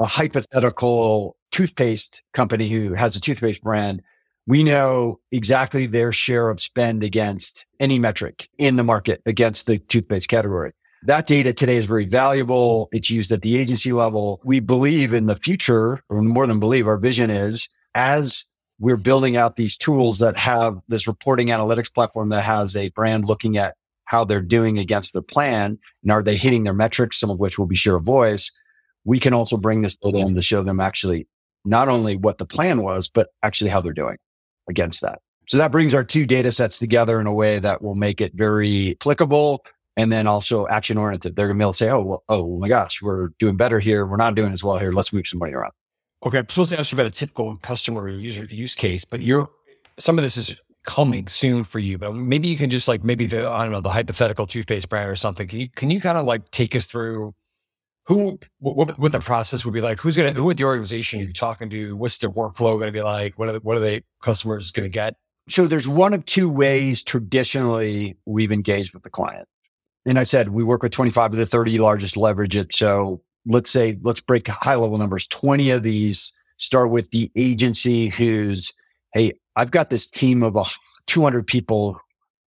a 0.00 0.06
hypothetical 0.06 1.36
toothpaste 1.52 2.22
company 2.34 2.68
who 2.68 2.94
has 2.94 3.14
a 3.14 3.20
toothpaste 3.20 3.62
brand. 3.62 4.02
We 4.46 4.64
know 4.64 5.20
exactly 5.30 5.86
their 5.86 6.10
share 6.10 6.48
of 6.48 6.60
spend 6.60 7.04
against 7.04 7.66
any 7.78 8.00
metric 8.00 8.48
in 8.58 8.74
the 8.74 8.82
market 8.82 9.22
against 9.26 9.66
the 9.66 9.78
toothpaste 9.78 10.28
category. 10.28 10.72
That 11.04 11.26
data 11.26 11.52
today 11.54 11.78
is 11.78 11.86
very 11.86 12.04
valuable. 12.04 12.88
It's 12.92 13.10
used 13.10 13.32
at 13.32 13.40
the 13.40 13.56
agency 13.56 13.92
level. 13.92 14.40
We 14.44 14.60
believe 14.60 15.14
in 15.14 15.26
the 15.26 15.36
future, 15.36 16.02
or 16.10 16.20
more 16.20 16.46
than 16.46 16.60
believe, 16.60 16.86
our 16.86 16.98
vision 16.98 17.30
is 17.30 17.68
as 17.94 18.44
we're 18.78 18.96
building 18.96 19.36
out 19.36 19.56
these 19.56 19.78
tools 19.78 20.18
that 20.18 20.36
have 20.36 20.78
this 20.88 21.06
reporting 21.06 21.48
analytics 21.48 21.92
platform 21.92 22.28
that 22.30 22.44
has 22.44 22.76
a 22.76 22.90
brand 22.90 23.24
looking 23.24 23.56
at 23.56 23.74
how 24.04 24.24
they're 24.24 24.42
doing 24.42 24.78
against 24.78 25.12
their 25.12 25.22
plan 25.22 25.78
and 26.02 26.12
are 26.12 26.22
they 26.22 26.36
hitting 26.36 26.64
their 26.64 26.74
metrics, 26.74 27.18
some 27.18 27.30
of 27.30 27.38
which 27.38 27.58
will 27.58 27.66
be 27.66 27.76
share 27.76 27.96
of 27.96 28.04
voice. 28.04 28.50
We 29.04 29.20
can 29.20 29.32
also 29.32 29.56
bring 29.56 29.82
this 29.82 29.96
data 29.96 30.18
in 30.18 30.34
to 30.34 30.42
show 30.42 30.62
them 30.62 30.80
actually 30.80 31.26
not 31.64 31.88
only 31.88 32.16
what 32.16 32.38
the 32.38 32.46
plan 32.46 32.82
was, 32.82 33.08
but 33.08 33.28
actually 33.42 33.70
how 33.70 33.80
they're 33.80 33.92
doing 33.92 34.16
against 34.68 35.00
that. 35.02 35.20
So 35.48 35.58
that 35.58 35.72
brings 35.72 35.94
our 35.94 36.04
two 36.04 36.26
data 36.26 36.52
sets 36.52 36.78
together 36.78 37.20
in 37.20 37.26
a 37.26 37.32
way 37.32 37.58
that 37.58 37.82
will 37.82 37.94
make 37.94 38.20
it 38.20 38.32
very 38.34 38.92
applicable 38.92 39.64
and 40.00 40.12
then 40.12 40.26
also 40.26 40.66
action 40.68 40.98
oriented. 40.98 41.36
They're 41.36 41.46
going 41.46 41.58
to 41.58 41.62
be 41.62 41.64
able 41.64 41.72
to 41.72 41.78
say, 41.78 41.90
oh, 41.90 42.00
well, 42.00 42.24
oh 42.28 42.58
my 42.58 42.68
gosh, 42.68 43.00
we're 43.02 43.28
doing 43.38 43.56
better 43.56 43.78
here. 43.78 44.06
We're 44.06 44.16
not 44.16 44.34
doing 44.34 44.52
as 44.52 44.64
well 44.64 44.78
here. 44.78 44.92
Let's 44.92 45.12
move 45.12 45.26
somebody 45.26 45.52
around. 45.52 45.72
Okay. 46.24 46.38
I'm 46.38 46.48
supposed 46.48 46.72
to 46.72 46.78
ask 46.78 46.92
you 46.92 46.96
about 46.96 47.06
a 47.06 47.10
typical 47.10 47.56
customer 47.56 48.02
or 48.02 48.08
user 48.08 48.44
use 48.44 48.74
case, 48.74 49.04
but 49.04 49.20
you're, 49.20 49.48
some 49.98 50.18
of 50.18 50.24
this 50.24 50.36
is 50.36 50.56
coming 50.84 51.28
soon 51.28 51.64
for 51.64 51.78
you, 51.78 51.98
but 51.98 52.12
maybe 52.14 52.48
you 52.48 52.56
can 52.56 52.70
just 52.70 52.88
like 52.88 53.04
maybe 53.04 53.26
the 53.26 53.48
I 53.48 53.62
don't 53.62 53.72
know 53.72 53.80
the 53.80 53.90
hypothetical 53.90 54.46
toothpaste 54.46 54.88
brand 54.88 55.10
or 55.10 55.16
something. 55.16 55.46
Can 55.46 55.60
you 55.60 55.68
can 55.68 55.90
you 55.90 56.00
kind 56.00 56.18
of 56.18 56.24
like 56.24 56.50
take 56.50 56.74
us 56.74 56.86
through 56.86 57.34
who 58.06 58.38
what, 58.58 58.98
what 58.98 59.12
the 59.12 59.20
process 59.20 59.64
would 59.64 59.74
be 59.74 59.80
like? 59.80 60.00
Who's 60.00 60.16
gonna 60.16 60.32
who 60.32 60.50
at 60.50 60.56
the 60.56 60.64
organization 60.64 61.20
you're 61.20 61.32
talking 61.32 61.68
to? 61.70 61.96
What's 61.96 62.18
their 62.18 62.30
workflow 62.30 62.78
going 62.78 62.86
to 62.86 62.92
be 62.92 63.02
like? 63.02 63.38
What 63.38 63.48
are 63.48 63.52
the, 63.52 63.58
what 63.60 63.76
are 63.76 63.80
they 63.80 64.02
customers 64.22 64.70
going 64.70 64.84
to 64.84 64.90
get? 64.90 65.16
So 65.48 65.66
there's 65.66 65.88
one 65.88 66.14
of 66.14 66.24
two 66.26 66.48
ways 66.48 67.02
traditionally 67.02 68.16
we've 68.24 68.52
engaged 68.52 68.94
with 68.94 69.02
the 69.02 69.10
client. 69.10 69.48
And 70.06 70.18
I 70.18 70.22
said 70.22 70.50
we 70.50 70.64
work 70.64 70.82
with 70.82 70.92
25 70.92 71.32
of 71.32 71.38
the 71.38 71.46
30 71.46 71.78
largest 71.78 72.16
leverage 72.16 72.56
it. 72.56 72.72
So 72.72 73.22
let's 73.46 73.70
say 73.70 73.98
let's 74.02 74.20
break 74.20 74.48
high 74.48 74.74
level 74.74 74.98
numbers. 74.98 75.26
20 75.26 75.70
of 75.70 75.82
these 75.82 76.32
start 76.56 76.90
with 76.90 77.10
the 77.10 77.30
agency 77.36 78.08
who's 78.08 78.72
hey 79.12 79.32
I've 79.56 79.70
got 79.70 79.90
this 79.90 80.08
team 80.08 80.42
of 80.42 80.56
200 81.06 81.46
people 81.46 82.00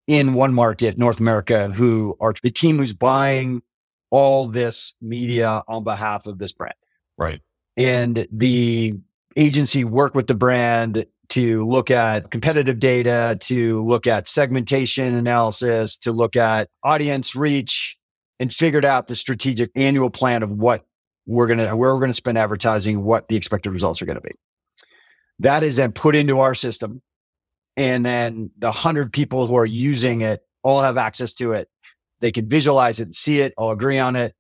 in 0.08 0.34
one 0.34 0.54
market, 0.54 0.98
North 0.98 1.20
America, 1.20 1.70
who 1.70 2.18
are 2.20 2.34
the 2.42 2.52
team 2.52 2.78
who's 2.78 2.94
buying 2.94 3.62
all 4.10 4.48
this 4.48 4.96
media 5.02 5.64
on 5.68 5.84
behalf 5.84 6.28
of 6.28 6.38
this 6.38 6.54
brand. 6.54 6.76
Right. 7.18 7.42
And 7.78 8.28
the 8.32 8.94
agency 9.36 9.84
work 9.84 10.14
with 10.14 10.28
the 10.28 10.36
brand 10.36 11.06
to 11.32 11.66
look 11.66 11.90
at 11.90 12.30
competitive 12.30 12.80
data, 12.80 13.38
to 13.42 13.86
look 13.86 14.06
at 14.06 14.28
segmentation 14.28 15.16
analysis, 15.16 15.98
to 15.98 16.12
look 16.12 16.36
at 16.36 16.70
audience 16.84 17.36
reach 17.36 17.98
and 18.40 18.54
figured 18.54 18.86
out 18.86 19.08
the 19.08 19.16
strategic 19.16 19.72
annual 19.76 20.10
plan 20.10 20.44
of 20.44 20.52
what 20.52 20.86
we're 21.26 21.48
going 21.48 21.60
to, 21.60 21.76
where 21.76 21.94
we're 21.94 22.00
going 22.00 22.12
to 22.12 22.14
spend 22.14 22.38
advertising, 22.38 23.04
what 23.04 23.28
the 23.28 23.36
expected 23.36 23.72
results 23.72 24.02
are 24.02 24.06
going 24.06 24.18
to 24.18 24.22
be. 24.22 24.36
That 25.40 25.64
is 25.64 25.78
then 25.78 25.92
put 25.92 26.16
into 26.16 26.40
our 26.40 26.54
system. 26.54 27.02
And 27.78 28.06
then 28.06 28.52
the 28.60 28.72
hundred 28.72 29.14
people 29.14 29.48
who 29.48 29.56
are 29.56 29.66
using 29.66 30.22
it 30.22 30.42
all 30.64 30.82
have 30.82 30.98
access 30.98 31.34
to 31.36 31.54
it. 31.54 31.70
They 32.20 32.32
can 32.32 32.48
visualize 32.50 33.00
it, 33.00 33.16
see 33.16 33.40
it, 33.40 33.54
all 33.58 33.72
agree 33.72 34.00
on 34.00 34.16
it. 34.16 34.36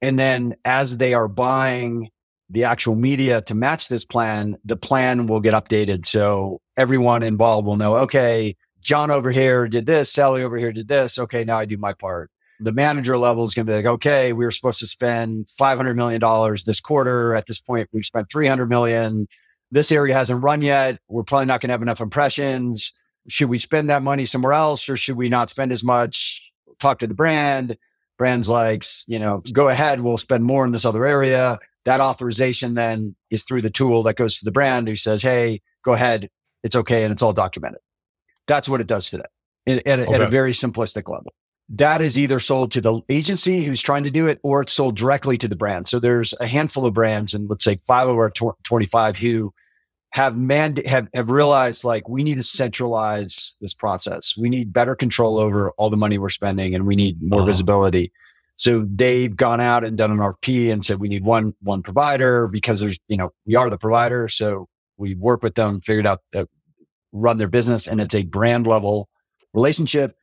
And 0.00 0.18
then 0.18 0.56
as 0.64 0.96
they 0.96 1.12
are 1.12 1.28
buying 1.28 2.08
the 2.50 2.64
actual 2.64 2.96
media 2.96 3.40
to 3.42 3.54
match 3.54 3.88
this 3.88 4.04
plan, 4.04 4.58
the 4.64 4.76
plan 4.76 5.26
will 5.26 5.40
get 5.40 5.54
updated. 5.54 6.04
So 6.06 6.60
everyone 6.76 7.22
involved 7.22 7.66
will 7.66 7.76
know, 7.76 7.96
okay, 7.98 8.56
John 8.80 9.10
over 9.10 9.30
here 9.30 9.68
did 9.68 9.86
this, 9.86 10.12
Sally 10.12 10.42
over 10.42 10.56
here 10.56 10.72
did 10.72 10.88
this. 10.88 11.18
Okay, 11.18 11.44
now 11.44 11.58
I 11.58 11.64
do 11.64 11.76
my 11.76 11.92
part. 11.92 12.30
The 12.58 12.72
manager 12.72 13.16
level 13.16 13.44
is 13.44 13.54
going 13.54 13.66
to 13.66 13.72
be 13.72 13.76
like, 13.76 13.86
okay, 13.86 14.32
we 14.32 14.44
were 14.44 14.50
supposed 14.50 14.80
to 14.80 14.86
spend 14.86 15.46
$500 15.46 15.94
million 15.94 16.20
this 16.66 16.80
quarter. 16.80 17.34
At 17.34 17.46
this 17.46 17.60
point, 17.60 17.88
we've 17.92 18.04
spent 18.04 18.30
300 18.30 18.68
million 18.68 19.26
this 19.70 19.92
area 19.92 20.14
hasn't 20.14 20.42
run 20.42 20.62
yet. 20.62 20.98
We're 21.08 21.22
probably 21.22 21.46
not 21.46 21.60
going 21.60 21.68
to 21.68 21.74
have 21.74 21.82
enough 21.82 22.00
impressions. 22.00 22.92
Should 23.28 23.48
we 23.48 23.58
spend 23.58 23.90
that 23.90 24.02
money 24.02 24.26
somewhere 24.26 24.52
else 24.52 24.88
or 24.88 24.96
should 24.96 25.16
we 25.16 25.28
not 25.28 25.50
spend 25.50 25.72
as 25.72 25.84
much? 25.84 26.50
Talk 26.80 26.98
to 27.00 27.06
the 27.06 27.14
brand. 27.14 27.76
Brands 28.18 28.50
like, 28.50 28.84
you 29.06 29.18
know, 29.18 29.42
go 29.52 29.68
ahead. 29.68 30.00
We'll 30.00 30.18
spend 30.18 30.44
more 30.44 30.64
in 30.64 30.72
this 30.72 30.84
other 30.84 31.06
area. 31.06 31.58
That 31.84 32.00
authorization 32.00 32.74
then 32.74 33.16
is 33.30 33.44
through 33.44 33.62
the 33.62 33.70
tool 33.70 34.02
that 34.04 34.16
goes 34.16 34.38
to 34.38 34.44
the 34.44 34.50
brand 34.50 34.88
who 34.88 34.96
says, 34.96 35.22
Hey, 35.22 35.62
go 35.84 35.92
ahead. 35.92 36.28
It's 36.62 36.76
okay. 36.76 37.04
And 37.04 37.12
it's 37.12 37.22
all 37.22 37.32
documented. 37.32 37.80
That's 38.46 38.68
what 38.68 38.80
it 38.80 38.86
does 38.86 39.08
today 39.08 39.24
at, 39.66 39.86
at, 39.86 40.00
okay. 40.00 40.14
at 40.14 40.20
a 40.20 40.28
very 40.28 40.52
simplistic 40.52 41.08
level 41.08 41.32
that 41.70 42.00
is 42.00 42.18
either 42.18 42.40
sold 42.40 42.72
to 42.72 42.80
the 42.80 43.00
agency 43.08 43.62
who's 43.62 43.80
trying 43.80 44.02
to 44.02 44.10
do 44.10 44.26
it 44.26 44.40
or 44.42 44.60
it's 44.60 44.72
sold 44.72 44.96
directly 44.96 45.38
to 45.38 45.46
the 45.46 45.54
brand. 45.54 45.86
So 45.86 46.00
there's 46.00 46.34
a 46.40 46.46
handful 46.46 46.84
of 46.84 46.92
brands 46.92 47.32
and 47.32 47.48
let's 47.48 47.64
say 47.64 47.80
five 47.86 48.08
of 48.08 48.16
our 48.16 48.30
tw- 48.30 48.62
25 48.64 49.16
who 49.16 49.54
have 50.12 50.36
man 50.36 50.74
have, 50.86 51.06
have 51.14 51.30
realized 51.30 51.84
like 51.84 52.08
we 52.08 52.24
need 52.24 52.34
to 52.34 52.42
centralize 52.42 53.54
this 53.60 53.72
process. 53.72 54.36
We 54.36 54.48
need 54.48 54.72
better 54.72 54.96
control 54.96 55.38
over 55.38 55.70
all 55.72 55.90
the 55.90 55.96
money 55.96 56.18
we're 56.18 56.30
spending 56.30 56.74
and 56.74 56.86
we 56.86 56.96
need 56.96 57.22
more 57.22 57.40
uh-huh. 57.40 57.46
visibility. 57.46 58.10
So 58.60 58.86
they've 58.86 59.34
gone 59.34 59.58
out 59.58 59.84
and 59.84 59.96
done 59.96 60.10
an 60.10 60.18
RP 60.18 60.70
and 60.70 60.84
said 60.84 61.00
we 61.00 61.08
need 61.08 61.24
one 61.24 61.54
one 61.62 61.82
provider 61.82 62.46
because 62.46 62.80
there's 62.80 62.98
you 63.08 63.16
know 63.16 63.32
we 63.46 63.56
are 63.56 63.70
the 63.70 63.78
provider. 63.78 64.28
So 64.28 64.68
we 64.98 65.14
work 65.14 65.42
with 65.42 65.54
them, 65.54 65.80
figured 65.80 66.06
out 66.06 66.20
that 66.32 66.46
run 67.10 67.38
their 67.38 67.48
business, 67.48 67.86
and 67.86 68.02
it's 68.02 68.14
a 68.14 68.22
brand 68.22 68.66
level 68.66 69.08
relationship. 69.54 70.14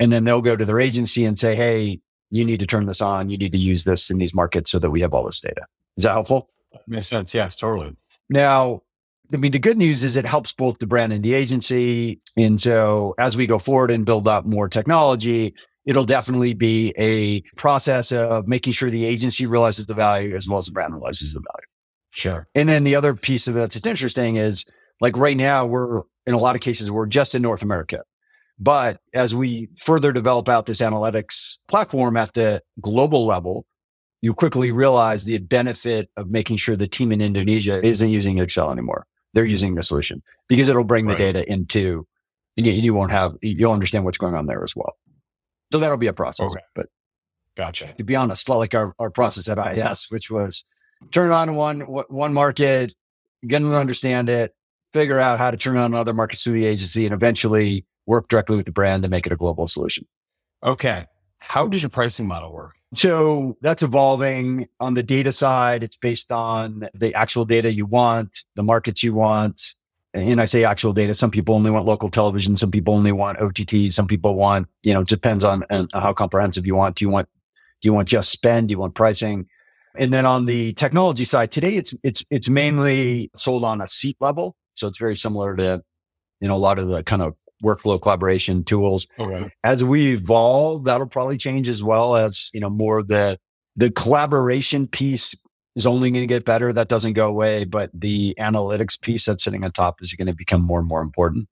And 0.00 0.10
then 0.10 0.24
they'll 0.24 0.40
go 0.40 0.56
to 0.56 0.64
their 0.64 0.80
agency 0.80 1.26
and 1.26 1.38
say, 1.38 1.54
"Hey, 1.54 2.00
you 2.30 2.46
need 2.46 2.60
to 2.60 2.66
turn 2.66 2.86
this 2.86 3.02
on. 3.02 3.28
You 3.28 3.36
need 3.36 3.52
to 3.52 3.58
use 3.58 3.84
this 3.84 4.10
in 4.10 4.16
these 4.16 4.34
markets 4.34 4.70
so 4.70 4.78
that 4.78 4.90
we 4.90 5.02
have 5.02 5.12
all 5.12 5.26
this 5.26 5.40
data." 5.40 5.66
Is 5.98 6.04
that 6.04 6.12
helpful? 6.12 6.48
Makes 6.86 7.08
sense. 7.08 7.34
Yes, 7.34 7.54
totally. 7.54 7.94
Now, 8.30 8.80
I 9.32 9.36
mean, 9.36 9.52
the 9.52 9.58
good 9.58 9.76
news 9.76 10.02
is 10.04 10.16
it 10.16 10.24
helps 10.24 10.54
both 10.54 10.78
the 10.78 10.86
brand 10.86 11.12
and 11.12 11.22
the 11.22 11.34
agency. 11.34 12.22
And 12.34 12.58
so 12.58 13.14
as 13.18 13.36
we 13.36 13.46
go 13.46 13.58
forward 13.58 13.90
and 13.90 14.06
build 14.06 14.26
up 14.26 14.46
more 14.46 14.70
technology, 14.70 15.54
it'll 15.86 16.04
definitely 16.04 16.54
be 16.54 16.94
a 16.98 17.42
process 17.56 18.12
of 18.12 18.46
making 18.46 18.72
sure 18.72 18.90
the 18.90 19.04
agency 19.04 19.46
realizes 19.46 19.86
the 19.86 19.94
value 19.94 20.34
as 20.34 20.48
well 20.48 20.58
as 20.58 20.66
the 20.66 20.72
brand 20.72 20.94
realizes 20.94 21.34
the 21.34 21.40
value. 21.40 21.66
Sure. 22.10 22.48
And 22.54 22.68
then 22.68 22.84
the 22.84 22.94
other 22.94 23.14
piece 23.14 23.48
of 23.48 23.56
it 23.56 23.60
that's 23.60 23.86
interesting 23.86 24.36
is 24.36 24.64
like 25.00 25.16
right 25.16 25.36
now, 25.36 25.66
we're 25.66 26.02
in 26.26 26.34
a 26.34 26.38
lot 26.38 26.54
of 26.54 26.62
cases, 26.62 26.90
we're 26.90 27.06
just 27.06 27.34
in 27.34 27.42
North 27.42 27.62
America. 27.62 28.02
But 28.58 29.00
as 29.12 29.34
we 29.34 29.68
further 29.76 30.12
develop 30.12 30.48
out 30.48 30.66
this 30.66 30.80
analytics 30.80 31.58
platform 31.68 32.16
at 32.16 32.34
the 32.34 32.62
global 32.80 33.26
level, 33.26 33.66
you 34.22 34.32
quickly 34.32 34.70
realize 34.70 35.24
the 35.24 35.38
benefit 35.38 36.08
of 36.16 36.30
making 36.30 36.56
sure 36.58 36.76
the 36.76 36.86
team 36.86 37.10
in 37.10 37.20
Indonesia 37.20 37.84
isn't 37.84 38.08
using 38.08 38.38
Excel 38.38 38.70
anymore 38.70 39.06
they're 39.34 39.44
using 39.44 39.74
the 39.74 39.82
solution 39.82 40.22
because 40.48 40.68
it'll 40.68 40.84
bring 40.84 41.06
right. 41.06 41.18
the 41.18 41.32
data 41.32 41.52
into, 41.52 42.06
you, 42.56 42.72
you 42.72 42.94
won't 42.94 43.10
have, 43.10 43.34
you'll 43.42 43.72
understand 43.72 44.04
what's 44.04 44.18
going 44.18 44.34
on 44.34 44.46
there 44.46 44.62
as 44.62 44.74
well. 44.74 44.96
So 45.74 45.80
that'll 45.80 45.98
be 45.98 46.06
a 46.06 46.12
process. 46.12 46.52
Okay. 46.52 46.64
But 46.76 46.86
gotcha. 47.56 47.92
To 47.98 48.04
be 48.04 48.14
honest, 48.14 48.48
like 48.48 48.76
our, 48.76 48.94
our 49.00 49.10
process 49.10 49.48
at 49.48 49.58
IAS, 49.58 50.08
which 50.08 50.30
was 50.30 50.64
turn 51.10 51.32
on 51.32 51.56
one, 51.56 51.80
one 51.80 52.32
market, 52.32 52.94
get 53.44 53.60
them 53.60 53.72
to 53.72 53.76
understand 53.76 54.28
it, 54.28 54.54
figure 54.92 55.18
out 55.18 55.40
how 55.40 55.50
to 55.50 55.56
turn 55.56 55.76
on 55.76 55.92
another 55.92 56.14
market 56.14 56.38
through 56.38 56.52
the 56.52 56.64
agency 56.64 57.06
and 57.06 57.12
eventually 57.12 57.84
work 58.06 58.28
directly 58.28 58.56
with 58.56 58.66
the 58.66 58.70
brand 58.70 59.02
to 59.02 59.08
make 59.08 59.26
it 59.26 59.32
a 59.32 59.36
global 59.36 59.66
solution. 59.66 60.06
Okay. 60.62 61.06
How 61.38 61.66
does 61.66 61.82
your 61.82 61.90
pricing 61.90 62.28
model 62.28 62.52
work? 62.52 62.76
So 62.94 63.56
that's 63.60 63.82
evolving 63.82 64.68
on 64.78 64.94
the 64.94 65.02
data 65.02 65.32
side. 65.32 65.82
It's 65.82 65.96
based 65.96 66.30
on 66.30 66.88
the 66.94 67.12
actual 67.16 67.46
data 67.46 67.72
you 67.72 67.84
want, 67.84 68.44
the 68.54 68.62
markets 68.62 69.02
you 69.02 69.12
want. 69.12 69.74
And 70.14 70.40
I 70.40 70.44
say 70.44 70.64
actual 70.64 70.92
data. 70.92 71.12
Some 71.12 71.32
people 71.32 71.56
only 71.56 71.72
want 71.72 71.86
local 71.86 72.08
television. 72.08 72.56
Some 72.56 72.70
people 72.70 72.94
only 72.94 73.10
want 73.10 73.40
OTT. 73.40 73.92
Some 73.92 74.06
people 74.06 74.36
want, 74.36 74.68
you 74.84 74.94
know, 74.94 75.02
depends 75.02 75.44
on, 75.44 75.64
on 75.70 75.88
how 75.92 76.12
comprehensive 76.12 76.66
you 76.66 76.76
want. 76.76 76.96
Do 76.96 77.04
you 77.04 77.10
want, 77.10 77.28
do 77.82 77.88
you 77.88 77.92
want 77.92 78.08
just 78.08 78.30
spend? 78.30 78.68
Do 78.68 78.72
you 78.72 78.78
want 78.78 78.94
pricing? 78.94 79.46
And 79.96 80.12
then 80.12 80.24
on 80.24 80.44
the 80.44 80.72
technology 80.74 81.24
side, 81.24 81.50
today 81.50 81.76
it's, 81.76 81.92
it's, 82.04 82.24
it's 82.30 82.48
mainly 82.48 83.30
sold 83.36 83.64
on 83.64 83.80
a 83.80 83.88
seat 83.88 84.16
level. 84.20 84.54
So 84.74 84.86
it's 84.86 84.98
very 84.98 85.16
similar 85.16 85.56
to, 85.56 85.82
you 86.40 86.48
know, 86.48 86.54
a 86.54 86.58
lot 86.58 86.78
of 86.78 86.88
the 86.88 87.02
kind 87.02 87.22
of 87.22 87.34
workflow 87.62 88.00
collaboration 88.00 88.62
tools. 88.62 89.08
Okay. 89.18 89.50
As 89.64 89.82
we 89.82 90.12
evolve, 90.12 90.84
that'll 90.84 91.08
probably 91.08 91.38
change 91.38 91.68
as 91.68 91.82
well 91.82 92.14
as, 92.14 92.50
you 92.52 92.60
know, 92.60 92.70
more 92.70 92.98
of 92.98 93.08
the, 93.08 93.38
the 93.76 93.90
collaboration 93.90 94.86
piece 94.86 95.34
is 95.76 95.86
only 95.86 96.10
going 96.10 96.22
to 96.22 96.26
get 96.26 96.44
better. 96.44 96.72
That 96.72 96.88
doesn't 96.88 97.14
go 97.14 97.28
away, 97.28 97.64
but 97.64 97.90
the 97.92 98.34
analytics 98.38 99.00
piece 99.00 99.24
that's 99.24 99.44
sitting 99.44 99.64
on 99.64 99.72
top 99.72 100.02
is 100.02 100.12
going 100.14 100.26
to 100.26 100.34
become 100.34 100.62
more 100.62 100.78
and 100.78 100.88
more 100.88 101.02
important. 101.02 101.48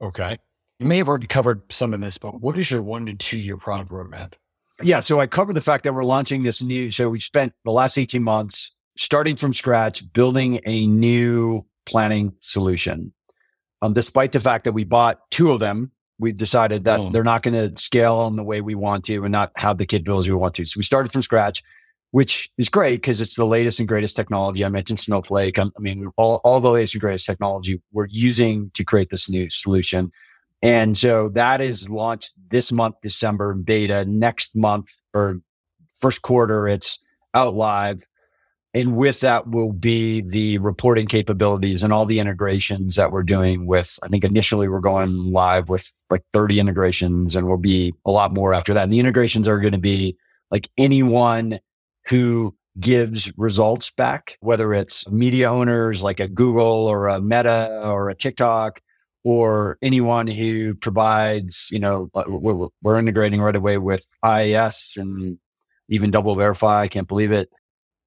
Okay. 0.00 0.38
You 0.78 0.86
may 0.86 0.98
have 0.98 1.08
already 1.08 1.26
covered 1.26 1.62
some 1.72 1.94
of 1.94 2.00
this, 2.00 2.18
but 2.18 2.40
what 2.40 2.58
is 2.58 2.70
your 2.70 2.82
one 2.82 3.06
to 3.06 3.14
two 3.14 3.38
year 3.38 3.56
product 3.56 3.90
roadmap? 3.90 4.34
Yeah. 4.82 5.00
So 5.00 5.20
I 5.20 5.26
covered 5.26 5.54
the 5.54 5.60
fact 5.60 5.84
that 5.84 5.94
we're 5.94 6.04
launching 6.04 6.42
this 6.42 6.62
new. 6.62 6.90
So 6.90 7.08
we 7.08 7.20
spent 7.20 7.52
the 7.64 7.70
last 7.70 7.96
18 7.96 8.22
months 8.22 8.72
starting 8.96 9.36
from 9.36 9.54
scratch, 9.54 10.12
building 10.12 10.60
a 10.66 10.86
new 10.86 11.64
planning 11.86 12.34
solution. 12.40 13.12
Um, 13.82 13.92
despite 13.92 14.32
the 14.32 14.40
fact 14.40 14.64
that 14.64 14.72
we 14.72 14.84
bought 14.84 15.20
two 15.30 15.52
of 15.52 15.60
them, 15.60 15.92
we 16.18 16.32
decided 16.32 16.84
that 16.84 17.00
oh. 17.00 17.10
they're 17.10 17.24
not 17.24 17.42
going 17.42 17.54
to 17.54 17.80
scale 17.80 18.26
in 18.26 18.36
the 18.36 18.42
way 18.42 18.60
we 18.60 18.74
want 18.74 19.04
to 19.04 19.24
and 19.24 19.32
not 19.32 19.52
have 19.56 19.78
the 19.78 19.86
capabilities 19.86 20.30
we 20.30 20.36
want 20.36 20.54
to. 20.54 20.66
So 20.66 20.78
we 20.78 20.84
started 20.84 21.12
from 21.12 21.22
scratch, 21.22 21.62
which 22.14 22.48
is 22.58 22.68
great 22.68 22.98
because 22.98 23.20
it's 23.20 23.34
the 23.34 23.44
latest 23.44 23.80
and 23.80 23.88
greatest 23.88 24.14
technology. 24.14 24.64
I 24.64 24.68
mentioned 24.68 25.00
Snowflake. 25.00 25.58
I 25.58 25.66
mean, 25.80 26.12
all, 26.16 26.40
all 26.44 26.60
the 26.60 26.70
latest 26.70 26.94
and 26.94 27.00
greatest 27.00 27.26
technology 27.26 27.82
we're 27.90 28.06
using 28.08 28.70
to 28.74 28.84
create 28.84 29.10
this 29.10 29.28
new 29.28 29.50
solution. 29.50 30.12
And 30.62 30.96
so 30.96 31.30
that 31.30 31.60
is 31.60 31.90
launched 31.90 32.34
this 32.52 32.70
month, 32.70 32.94
December 33.02 33.52
beta. 33.54 34.04
Next 34.04 34.54
month 34.54 34.90
or 35.12 35.40
first 35.98 36.22
quarter, 36.22 36.68
it's 36.68 37.00
out 37.34 37.56
live. 37.56 38.04
And 38.74 38.94
with 38.94 39.18
that 39.18 39.48
will 39.48 39.72
be 39.72 40.20
the 40.20 40.58
reporting 40.58 41.08
capabilities 41.08 41.82
and 41.82 41.92
all 41.92 42.06
the 42.06 42.20
integrations 42.20 42.94
that 42.94 43.10
we're 43.10 43.24
doing 43.24 43.66
with, 43.66 43.98
I 44.04 44.08
think 44.08 44.22
initially 44.22 44.68
we're 44.68 44.78
going 44.78 45.32
live 45.32 45.68
with 45.68 45.92
like 46.10 46.22
30 46.32 46.60
integrations 46.60 47.34
and 47.34 47.48
we'll 47.48 47.56
be 47.56 47.92
a 48.06 48.12
lot 48.12 48.32
more 48.32 48.54
after 48.54 48.72
that. 48.72 48.84
And 48.84 48.92
the 48.92 49.00
integrations 49.00 49.48
are 49.48 49.58
going 49.58 49.72
to 49.72 49.78
be 49.78 50.16
like 50.52 50.70
anyone 50.78 51.58
who 52.06 52.54
gives 52.78 53.32
results 53.36 53.90
back, 53.92 54.36
whether 54.40 54.74
it's 54.74 55.08
media 55.08 55.50
owners 55.50 56.02
like 56.02 56.20
a 56.20 56.28
Google 56.28 56.64
or 56.64 57.08
a 57.08 57.20
Meta 57.20 57.80
or 57.84 58.10
a 58.10 58.14
TikTok, 58.14 58.80
or 59.22 59.78
anyone 59.80 60.26
who 60.26 60.74
provides, 60.74 61.68
you 61.70 61.78
know, 61.78 62.10
uh, 62.14 62.24
we're, 62.26 62.68
we're 62.82 62.98
integrating 62.98 63.40
right 63.40 63.56
away 63.56 63.78
with 63.78 64.06
IAS 64.24 64.96
and 64.96 65.38
even 65.88 66.10
Double 66.10 66.34
Verify. 66.34 66.82
I 66.82 66.88
can't 66.88 67.08
believe 67.08 67.32
it. 67.32 67.48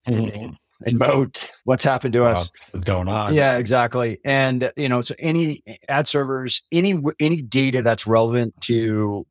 Mm-hmm. 0.08 0.54
And 0.86 1.00
Moat, 1.00 1.52
what's 1.64 1.84
happened 1.84 2.14
to 2.14 2.26
us? 2.26 2.52
What's 2.72 2.86
going 2.86 3.08
on? 3.08 3.34
Yeah, 3.34 3.58
exactly. 3.58 4.20
And 4.24 4.72
you 4.78 4.88
know, 4.90 5.02
so 5.02 5.16
any 5.18 5.64
ad 5.90 6.08
servers, 6.08 6.62
any 6.72 7.02
any 7.20 7.42
data 7.42 7.82
that's 7.82 8.06
relevant 8.06 8.54
to 8.62 9.26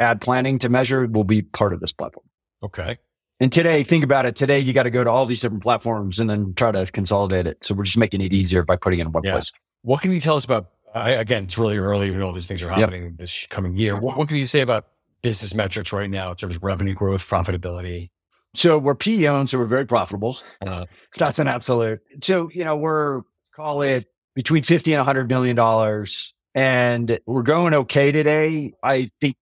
ad 0.00 0.20
planning 0.20 0.58
to 0.60 0.68
measure 0.68 1.06
will 1.06 1.22
be 1.22 1.42
part 1.42 1.72
of 1.72 1.78
this 1.78 1.92
platform. 1.92 2.26
Okay. 2.64 2.98
And 3.40 3.50
today, 3.50 3.82
think 3.82 4.04
about 4.04 4.26
it. 4.26 4.36
Today, 4.36 4.58
you 4.58 4.74
got 4.74 4.82
to 4.82 4.90
go 4.90 5.02
to 5.02 5.10
all 5.10 5.24
these 5.24 5.40
different 5.40 5.62
platforms 5.62 6.20
and 6.20 6.28
then 6.28 6.52
try 6.54 6.70
to 6.70 6.84
consolidate 6.86 7.46
it. 7.46 7.64
So 7.64 7.74
we're 7.74 7.84
just 7.84 7.96
making 7.96 8.20
it 8.20 8.34
easier 8.34 8.62
by 8.62 8.76
putting 8.76 8.98
it 8.98 9.06
in 9.06 9.12
one 9.12 9.22
yeah. 9.24 9.32
place. 9.32 9.50
What 9.80 10.02
can 10.02 10.12
you 10.12 10.20
tell 10.20 10.36
us 10.36 10.44
about? 10.44 10.68
I, 10.94 11.12
again, 11.12 11.44
it's 11.44 11.56
really 11.56 11.78
early. 11.78 12.08
You 12.08 12.18
know, 12.18 12.26
all 12.26 12.32
these 12.34 12.46
things 12.46 12.62
are 12.62 12.68
happening 12.68 13.04
yep. 13.04 13.12
this 13.16 13.46
coming 13.48 13.76
year. 13.76 13.98
What, 13.98 14.18
what, 14.18 14.28
can 14.28 14.36
you 14.36 14.46
say 14.46 14.60
about 14.60 14.88
business 15.22 15.54
metrics 15.54 15.90
right 15.90 16.10
now 16.10 16.30
in 16.30 16.36
terms 16.36 16.56
of 16.56 16.62
revenue 16.62 16.94
growth, 16.94 17.26
profitability? 17.26 18.10
So 18.54 18.76
we're 18.76 18.94
PE 18.94 19.26
owned, 19.26 19.48
so 19.48 19.58
we're 19.58 19.66
very 19.66 19.86
profitable. 19.86 20.36
Uh, 20.60 20.84
That's 21.16 21.38
an 21.38 21.48
absolute. 21.48 22.00
So 22.22 22.50
you 22.52 22.64
know, 22.64 22.76
we're 22.76 23.22
call 23.54 23.82
it 23.82 24.06
between 24.34 24.64
fifty 24.64 24.92
and 24.92 25.02
hundred 25.02 25.28
million 25.28 25.54
dollars, 25.54 26.34
and 26.54 27.20
we're 27.26 27.42
going 27.42 27.74
okay 27.74 28.10
today. 28.10 28.72
I 28.82 29.08
think 29.20 29.36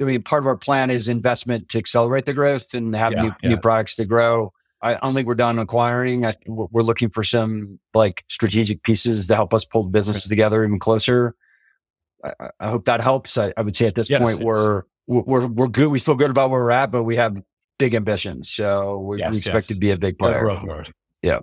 I 0.00 0.04
mean, 0.04 0.22
part 0.22 0.42
of 0.42 0.46
our 0.46 0.56
plan 0.56 0.90
is 0.90 1.08
investment 1.08 1.68
to 1.70 1.78
accelerate 1.78 2.26
the 2.26 2.34
growth 2.34 2.74
and 2.74 2.94
have 2.94 3.12
yeah, 3.12 3.22
new, 3.22 3.32
yeah. 3.42 3.48
new 3.50 3.56
products 3.56 3.96
to 3.96 4.04
grow. 4.04 4.52
I 4.82 4.94
don't 4.94 5.14
think 5.14 5.26
we're 5.26 5.34
done 5.34 5.58
acquiring. 5.58 6.26
I, 6.26 6.34
we're 6.46 6.82
looking 6.82 7.08
for 7.08 7.24
some 7.24 7.78
like 7.94 8.24
strategic 8.28 8.82
pieces 8.82 9.26
to 9.28 9.34
help 9.34 9.54
us 9.54 9.64
pull 9.64 9.84
the 9.84 9.88
businesses 9.88 10.28
together 10.28 10.64
even 10.64 10.78
closer. 10.78 11.34
I, 12.22 12.50
I 12.60 12.68
hope 12.68 12.84
that 12.84 13.02
helps. 13.02 13.38
I, 13.38 13.52
I, 13.56 13.62
would 13.62 13.74
say 13.74 13.86
at 13.86 13.94
this 13.94 14.10
yes, 14.10 14.22
point 14.22 14.44
we're 14.44 14.82
we're 15.06 15.46
we're 15.46 15.68
good. 15.68 15.88
We 15.88 15.98
feel 15.98 16.14
good 16.14 16.30
about 16.30 16.50
where 16.50 16.60
we're 16.60 16.70
at, 16.70 16.90
but 16.90 17.04
we 17.04 17.16
have 17.16 17.40
big 17.78 17.94
ambitions. 17.94 18.50
So 18.50 18.98
we, 18.98 19.18
yes, 19.18 19.32
we 19.32 19.38
expect 19.38 19.70
yes. 19.70 19.76
to 19.76 19.80
be 19.80 19.90
a 19.92 19.96
big 19.96 20.18
player. 20.18 20.40
Growth 20.40 20.62
mode. 20.62 20.92
Yeah. 21.22 21.40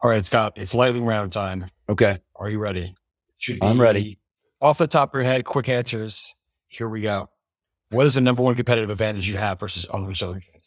All 0.00 0.10
right, 0.10 0.24
Scott. 0.24 0.54
It's 0.56 0.74
lightning 0.74 1.06
round 1.06 1.32
time. 1.32 1.70
Okay. 1.88 2.18
Are 2.36 2.50
you 2.50 2.58
ready? 2.58 2.94
Should 3.38 3.62
I'm 3.62 3.80
ready. 3.80 4.18
Off 4.60 4.78
the 4.78 4.86
top 4.86 5.14
of 5.14 5.18
your 5.18 5.24
head, 5.24 5.44
quick 5.44 5.68
answers. 5.68 6.34
Here 6.68 6.88
we 6.88 7.00
go. 7.00 7.28
What 7.94 8.06
is 8.06 8.14
the 8.14 8.20
number 8.20 8.42
one 8.42 8.56
competitive 8.56 8.90
advantage 8.90 9.28
you 9.28 9.36
have 9.36 9.60
versus 9.60 9.86
other 9.88 10.12
solutions? 10.16 10.64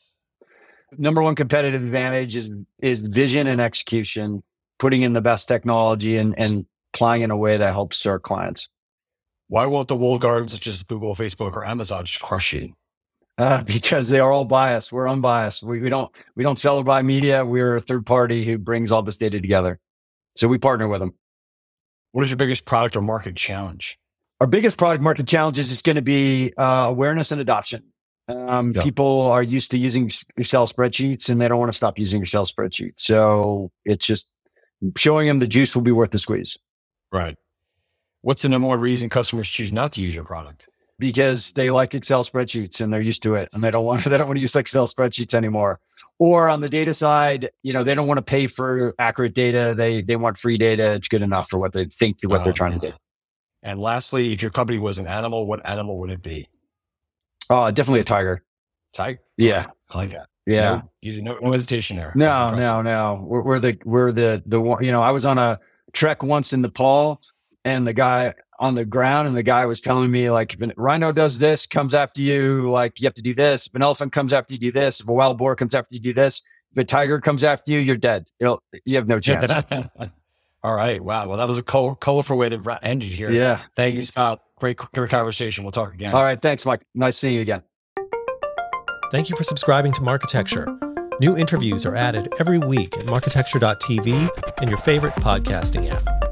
Number 0.98 1.22
one 1.22 1.36
competitive 1.36 1.84
advantage 1.84 2.38
is 2.38 2.50
is 2.80 3.02
vision 3.02 3.48
and 3.48 3.60
execution, 3.60 4.44
putting 4.80 5.02
in 5.02 5.12
the 5.12 5.20
best 5.20 5.46
technology 5.50 6.16
and 6.16 6.34
and 6.40 6.66
applying 6.94 7.24
in 7.24 7.32
a 7.32 7.36
way 7.36 7.58
that 7.58 7.74
helps 7.74 8.06
our 8.06 8.18
clients. 8.18 8.70
Why 9.50 9.66
won't 9.66 9.90
the 9.90 9.96
walled 9.98 10.22
gardens 10.22 10.54
such 10.54 10.68
as 10.68 10.84
Google, 10.84 11.16
Facebook, 11.16 11.54
or 11.54 11.66
Amazon 11.68 12.06
just 12.06 12.22
crush 12.22 12.54
you? 12.54 12.74
Uh, 13.38 13.62
because 13.64 14.08
they 14.08 14.22
are 14.22 14.32
all 14.32 14.46
biased. 14.46 14.94
We're 14.94 15.10
unbiased. 15.10 15.64
We, 15.64 15.82
we 15.82 15.90
don't 15.90 16.10
we 16.38 16.44
don't 16.44 16.58
sell 16.58 16.78
or 16.78 16.84
buy 16.86 17.02
media. 17.02 17.46
We're 17.46 17.76
a 17.76 17.82
third 17.82 18.06
party 18.06 18.46
who 18.46 18.58
brings 18.58 18.94
all 18.94 19.02
this 19.02 19.18
data 19.18 19.42
together. 19.42 19.80
So 20.38 20.48
we 20.48 20.60
partner 20.60 20.88
with 20.88 21.02
them. 21.02 21.14
What 22.14 22.24
is 22.24 22.30
your 22.30 22.38
biggest 22.38 22.64
product 22.64 22.96
or 22.96 23.02
market 23.02 23.36
challenge? 23.36 24.00
Our 24.40 24.48
biggest 24.48 24.78
product 24.78 25.04
market 25.04 25.28
challenges 25.28 25.72
is 25.72 25.82
going 25.82 25.96
to 25.96 26.02
be 26.02 26.54
uh, 26.58 26.86
awareness 26.88 27.32
and 27.32 27.42
adoption. 27.42 27.84
Um, 28.28 28.74
yeah. 28.74 28.84
People 28.84 29.22
are 29.22 29.42
used 29.42 29.72
to 29.72 29.78
using 29.78 30.12
Excel 30.36 30.68
spreadsheets 30.68 31.30
and 31.30 31.40
they 31.40 31.48
don't 31.48 31.60
want 31.60 31.72
to 31.72 31.78
stop 31.78 31.98
using 31.98 32.22
Excel 32.22 32.46
spreadsheets. 32.46 33.00
So 33.00 33.72
it's 33.86 34.06
just 34.06 34.34
showing 34.98 35.28
them 35.28 35.40
the 35.40 35.48
juice 35.48 35.76
will 35.76 35.84
be 35.84 35.92
worth 35.92 36.12
the 36.12 36.20
squeeze. 36.20 36.58
Right. 37.12 37.38
What's 38.22 38.42
the 38.42 38.50
number 38.50 38.68
one 38.68 38.80
reason 38.80 39.10
customers 39.10 39.48
choose 39.48 39.72
not 39.72 39.94
to 39.94 40.02
use 40.02 40.14
your 40.14 40.26
product? 40.26 40.68
Because 41.00 41.54
they 41.54 41.70
like 41.70 41.94
Excel 41.96 42.24
spreadsheets 42.24 42.82
and 42.82 42.92
they're 42.92 43.02
used 43.02 43.24
to 43.24 43.36
it 43.36 43.50
and 43.54 43.64
they 43.64 43.72
don't 43.72 43.86
want 43.86 44.04
they 44.06 44.18
don't 44.18 44.28
want 44.28 44.38
to 44.38 44.42
use 44.42 44.56
Excel 44.56 44.88
spreadsheets 44.88 45.34
anymore. 45.34 45.80
Or 46.20 46.50
on 46.50 46.60
the 46.62 46.70
data 46.70 46.94
side, 46.94 47.50
you 47.64 47.72
know, 47.72 47.84
they 47.84 47.96
don't 47.96 48.08
want 48.08 48.18
to 48.18 48.24
pay 48.24 48.48
for 48.48 48.94
accurate 49.00 49.36
data. 49.36 49.74
They 49.78 50.02
they 50.02 50.16
want 50.18 50.38
free 50.38 50.58
data. 50.58 50.94
It's 50.94 51.08
good 51.08 51.22
enough 51.22 51.50
for 51.50 51.60
what 51.60 51.72
they 51.72 51.86
think 51.86 52.18
what 52.24 52.42
uh, 52.42 52.44
they're 52.44 52.54
trying 52.54 52.78
to 52.78 52.90
do. 52.90 52.94
And 53.64 53.80
lastly, 53.80 54.34
if 54.34 54.42
your 54.42 54.52
company 54.52 54.80
was 54.80 55.00
an 55.00 55.08
animal, 55.08 55.46
what 55.46 55.68
animal 55.68 55.98
would 56.00 56.10
it 56.10 56.22
be? 56.22 56.48
Oh, 57.50 57.70
definitely 57.72 58.02
a 58.02 58.06
tiger. 58.06 58.44
Tiger. 58.94 59.20
Yeah, 59.38 59.68
I 59.90 59.98
like 59.98 60.12
that. 60.12 60.28
Yeah, 60.46 60.76
no, 60.76 60.92
you 61.02 61.22
no, 61.22 61.38
no 61.42 61.52
hesitation 61.52 61.98
there. 61.98 62.14
No, 62.16 62.56
no, 62.56 62.82
no. 62.82 63.26
We're, 63.28 63.42
we're 63.42 63.60
the 63.60 63.78
we're 63.84 64.12
the 64.14 64.42
the 64.46 64.62
one. 64.62 64.84
You 64.84 64.92
know, 64.92 65.02
I 65.02 65.12
was 65.12 65.26
on 65.26 65.38
a 65.38 65.60
trek 65.92 66.24
once 66.24 66.54
in 66.54 66.62
Nepal, 66.62 67.22
and 67.66 67.86
the 67.86 67.94
guy 67.94 68.34
on 68.60 68.76
the 68.76 68.86
ground, 68.86 69.28
and 69.28 69.36
the 69.36 69.44
guy 69.44 69.66
was 69.66 69.82
telling 69.82 70.10
me 70.10 70.32
like, 70.32 70.54
if 70.54 70.62
a 70.62 70.72
rhino 70.78 71.12
does 71.12 71.38
this, 71.38 71.66
comes 71.66 71.94
after 71.94 72.22
you, 72.22 72.70
like 72.72 73.00
you 73.00 73.06
have 73.06 73.14
to 73.16 73.22
do 73.22 73.34
this. 73.34 73.68
If 73.68 73.76
an 73.76 73.82
elephant 73.82 74.14
comes 74.14 74.34
after 74.34 74.54
you, 74.54 74.60
do 74.60 74.72
this. 74.72 75.00
If 75.00 75.08
a 75.08 75.14
wild 75.14 75.38
boar 75.38 75.56
comes 75.56 75.76
after 75.76 75.94
you, 75.94 76.02
do 76.02 76.14
this. 76.14 76.42
If 76.72 76.78
a 76.78 76.84
tiger 76.84 77.20
comes 77.20 77.44
after 77.44 77.72
you, 77.72 77.80
you're 77.80 77.98
dead. 77.98 78.30
You'll, 78.40 78.64
you 78.86 78.96
have 78.96 79.08
no 79.08 79.20
chance. 79.20 79.52
All 80.68 80.76
right. 80.76 81.02
Wow. 81.02 81.30
Well, 81.30 81.38
that 81.38 81.48
was 81.48 81.58
a 81.58 81.64
col- 81.64 81.96
colorful 81.96 82.38
way 82.38 82.50
to 82.50 82.80
end 82.82 83.02
it 83.02 83.06
here. 83.06 83.32
Yeah. 83.32 83.62
Thanks, 83.78 83.96
you, 83.96 84.02
Scott. 84.02 84.44
Great, 84.60 84.76
great 84.76 85.10
conversation. 85.10 85.64
We'll 85.64 85.72
talk 85.72 85.94
again. 85.94 86.14
All 86.14 86.22
right. 86.22 86.42
Thanks, 86.42 86.66
Mike. 86.66 86.82
Nice 86.94 87.16
seeing 87.18 87.36
you 87.36 87.42
again. 87.42 87.64
Thank 89.10 89.30
you 89.30 89.38
for 89.38 89.46
subscribing 89.46 89.94
to 89.94 90.02
Marketecture. 90.02 90.68
New 91.22 91.38
interviews 91.38 91.86
are 91.86 91.96
added 91.96 92.34
every 92.38 92.60
week 92.60 92.98
at 92.98 93.06
marketecture.tv 93.06 94.30
and 94.60 94.70
your 94.70 94.78
favorite 94.78 95.14
podcasting 95.14 95.90
app. 95.90 96.27